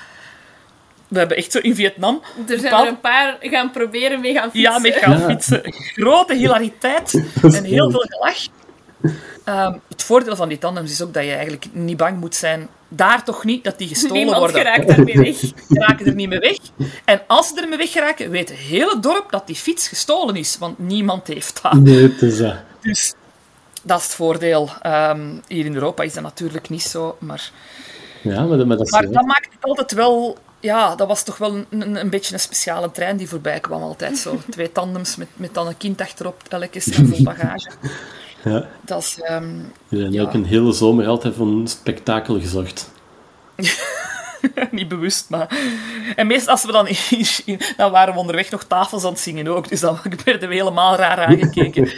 [1.16, 2.22] We hebben echt zo in Vietnam...
[2.38, 4.72] Er zijn bepaald- er een paar gaan proberen mee gaan fietsen.
[4.72, 5.26] Ja, mee gaan Ja.
[5.30, 5.62] fietsen.
[5.96, 8.38] Grote hilariteit en heel veel gelach.
[9.44, 12.68] Ehm, het voordeel van die tandems is ook dat je eigenlijk niet bang moet zijn,
[12.88, 14.56] daar toch niet, dat die gestolen Niemand worden.
[14.62, 15.36] geraakt daarmee weg.
[15.40, 16.58] Ze raken er niet mee weg.
[17.06, 20.80] En als ze ermee weggeraken, weet het hele dorp dat die fiets gestolen is, want
[20.80, 21.74] niemand heeft dat.
[21.74, 22.56] Nee, het is dat.
[22.82, 23.14] Dus
[23.84, 24.70] dat is het voordeel.
[24.82, 27.52] Ehm, hier in Europa is dat natuurlijk niet zo, maar...
[28.22, 30.38] Ja, maar, maar dat Maar dat maakt het altijd wel...
[30.66, 33.82] Ja, dat was toch wel een, een, een beetje een speciale trein die voorbij kwam
[33.82, 34.40] altijd zo.
[34.50, 37.70] Twee tandems met, met dan een kind achterop, elke keer vol bagage.
[38.44, 39.18] Ja, Dat is...
[39.22, 39.48] ehm,
[39.88, 40.22] we zijn Ja.
[40.22, 42.92] ook een hele zomer altijd voor een spektakel gezorgd.
[44.72, 45.58] niet bewust, maar...
[46.16, 46.88] En meestal als we dan...
[46.88, 50.50] in- in- dan waren we onderweg nog tafels aan het zingen ook, dus dan werden
[50.50, 51.92] we helemaal raar aangekeken.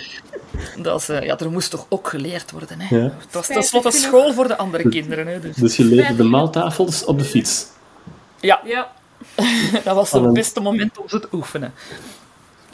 [0.78, 2.95] Dat is, eh, ja, er moest toch ook geleerd worden, hè.
[2.95, 3.03] Ja.
[3.03, 5.39] Het was tenslotte school voor de andere kinderen, hè.
[5.39, 7.65] Dus, Dus je leerde de maaltafels op de fiets.
[8.39, 8.91] Ja, Ja.
[9.83, 11.73] dat was het beste moment om ze te oefenen.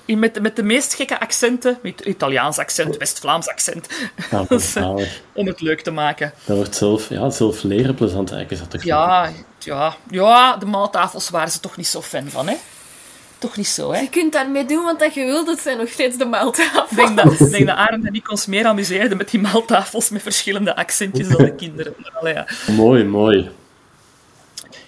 [0.05, 3.87] In met, de- met de meest gekke accenten, met Italiaans accent, West-Vlaams accent,
[4.31, 4.45] Ja,
[4.75, 6.33] eh, om het leuk te maken.
[6.45, 8.51] Dat wordt zelf, ja, zelf leren plezant eigenlijk.
[8.51, 12.47] Is dat toch Ja, ja, ja, de maaltafels waren ze toch niet zo fan van,
[12.47, 12.55] hè.
[13.37, 13.99] Toch niet zo, hè.
[13.99, 16.81] Je kunt daarmee doen wat dat je wilt, het zijn nog steeds de maaltafel.
[16.89, 20.21] Ik denk dat, denk dat Arend en ik ons meer amuseerden met die maaltafels met
[20.21, 21.93] verschillende accentjes dan de kinderen.
[21.97, 22.47] Maar allee, ja.
[22.67, 23.49] Mooi, mooi.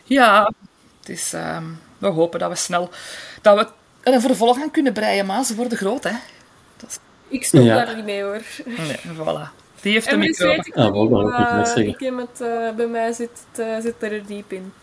[0.04, 0.52] ja,
[1.08, 1.64] het is, ehm,
[1.98, 2.90] we hopen dat we snel
[3.42, 3.68] dat we
[4.10, 6.12] er een vervolg aan kunnen breien, maar ze worden groot, hè.
[7.28, 7.86] Ik stop Ja.
[7.86, 8.42] daar niet mee hoor.
[8.66, 9.50] Nee, voilà.
[9.82, 10.48] Die heeft de En dus micro.
[10.48, 13.60] weet ik Ah, wel, niet, dat ik ik heb het, eh, bij mij zit, het,
[13.68, 14.74] eh, zit er diep in.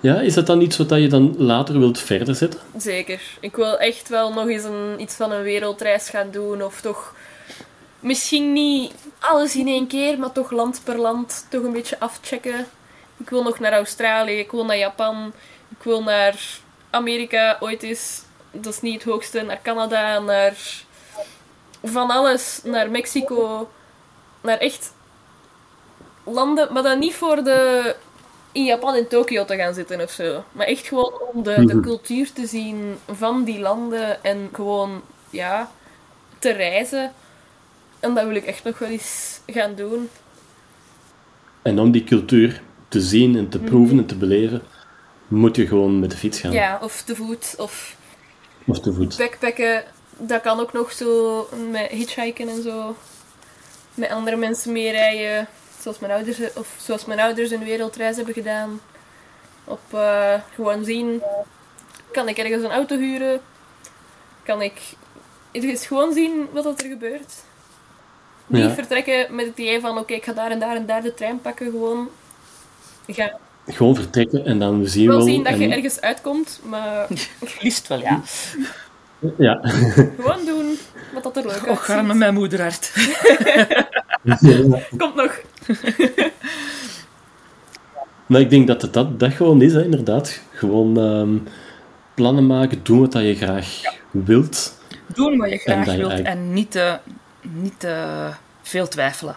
[0.00, 2.60] Ja, is dat dan iets wat je dan later wilt verder zetten?
[2.76, 3.20] Zeker.
[3.40, 6.62] Ik wil echt wel nog eens een, iets van een wereldreis gaan doen.
[6.62, 7.14] Of toch
[8.00, 12.66] misschien niet alles in één keer, maar toch land per land toch een beetje afchecken.
[13.18, 15.32] Ik wil nog naar Australië, ik wil naar Japan,
[15.68, 16.58] ik wil naar
[16.90, 18.22] Amerika ooit eens.
[18.50, 19.42] Dat is niet het hoogste.
[19.42, 20.56] Naar Canada, naar
[21.82, 22.60] van alles.
[22.64, 23.70] Naar Mexico.
[24.40, 24.92] Naar echt
[26.24, 27.94] landen, maar dan niet voor de
[28.52, 30.44] in Japan en Tokio te gaan zitten of zo.
[30.52, 35.70] Maar echt gewoon om de, de cultuur te zien van die landen en gewoon, ja,
[36.38, 37.12] te reizen.
[38.00, 40.08] En dat wil ik echt nog wel eens gaan doen.
[41.62, 44.62] En om die cultuur te zien en te proeven en te beleven,
[45.28, 46.52] moet je gewoon met de fiets gaan.
[46.52, 47.96] Ja, of te voet, of
[48.66, 49.16] Of te voet.
[49.16, 49.84] backpacken.
[50.18, 52.96] Dat kan ook nog zo met hitchhiken en zo.
[53.94, 55.46] Met andere mensen meerijden.
[55.80, 58.80] Zoals mijn ouders, of zoals mijn ouders een wereldreis hebben gedaan.
[59.64, 61.22] Op eh, gewoon zien.
[62.12, 63.40] Kan ik ergens een auto huren?
[64.42, 64.80] Kan ik
[65.52, 67.34] ergens gewoon zien wat er gebeurt?
[68.46, 68.70] Niet Ja.
[68.74, 71.40] vertrekken met het idee van oké, ik ga daar en daar en daar de trein
[71.40, 71.70] pakken.
[71.70, 72.08] Gewoon
[73.14, 75.26] ga Gewoon vertrekken en dan zien we wel wel.
[75.26, 77.06] zien dat je en- ergens uitkomt, maar
[77.60, 78.20] Liefst wel, ja.
[79.38, 79.60] Ja.
[80.18, 80.78] gewoon doen
[81.14, 81.96] wat dat er leuk Och, uitziet.
[81.96, 82.92] arme mijn moederhart.
[84.98, 85.40] Komt nog.
[88.26, 90.40] Maar ik denk dat het dat, dat gewoon is, hè, inderdaad.
[90.52, 91.36] Gewoon ehm,
[92.14, 93.80] plannen maken, doen wat dat je graag
[94.10, 94.78] wilt.
[95.06, 96.98] Doen wat je graag wilt eigenlijk- en niet te,
[97.42, 98.28] niet te
[98.62, 99.36] veel twijfelen.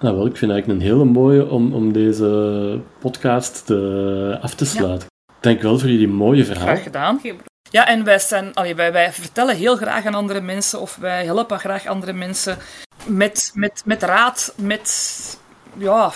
[0.00, 4.64] Nou wel, ik vind eigenlijk een hele mooie om, om deze podcast te, af te
[4.66, 5.08] sluiten.
[5.40, 6.66] Dank wel voor jullie mooie verhaal.
[6.66, 7.20] Graag gedaan.
[7.70, 11.24] Ja, en wij, zijn, allee, wij, wij vertellen heel graag aan andere mensen of wij
[11.24, 12.58] helpen graag andere mensen
[13.06, 15.38] met, met, met raad, met
[15.78, 16.12] ja,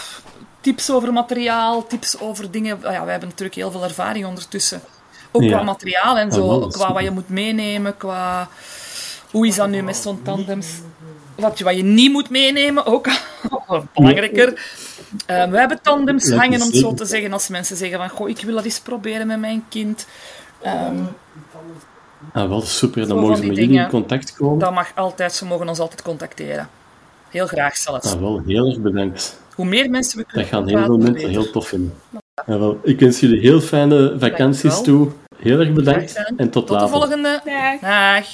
[0.61, 2.77] tips over materiaal, tips over dingen.
[2.85, 4.81] Ah Ja, wij hebben natuurlijk heel veel ervaring ondertussen.
[5.33, 5.51] Ook Ja.
[5.57, 8.49] qua materiaal en zo, Ah, qua wat je moet meenemen, qua
[9.31, 10.67] hoe is dat nu met zo'n tandems.
[11.35, 13.07] Wat je, wat je niet moet meenemen, ook
[13.95, 14.53] belangrijker.
[15.27, 18.29] Eh, we hebben tandems hangen, om het zo te zeggen, als mensen zeggen van, goh,
[18.29, 20.07] ik wil dat eens proberen met mijn kind.
[20.63, 20.97] Ehm,
[22.33, 24.59] Ah, wel super, dan mogen ze met jullie in contact komen.
[24.59, 26.69] Dat mag altijd, ze mogen ons altijd contacteren.
[27.29, 28.13] Heel graag zelfs.
[28.15, 29.41] Ah, wel, heel erg bedankt.
[29.55, 31.29] Hoe meer mensen we Dat kunnen gaan heel veel mensen beter.
[31.31, 31.95] heel tof vinden.
[32.35, 35.09] Ah, wel, ik wens jullie heel fijne vakanties toe.
[35.37, 36.89] Heel erg bedankt en tot, Tot de later.
[36.89, 37.41] volgende.
[37.45, 37.81] Dag.
[37.81, 38.27] Dag.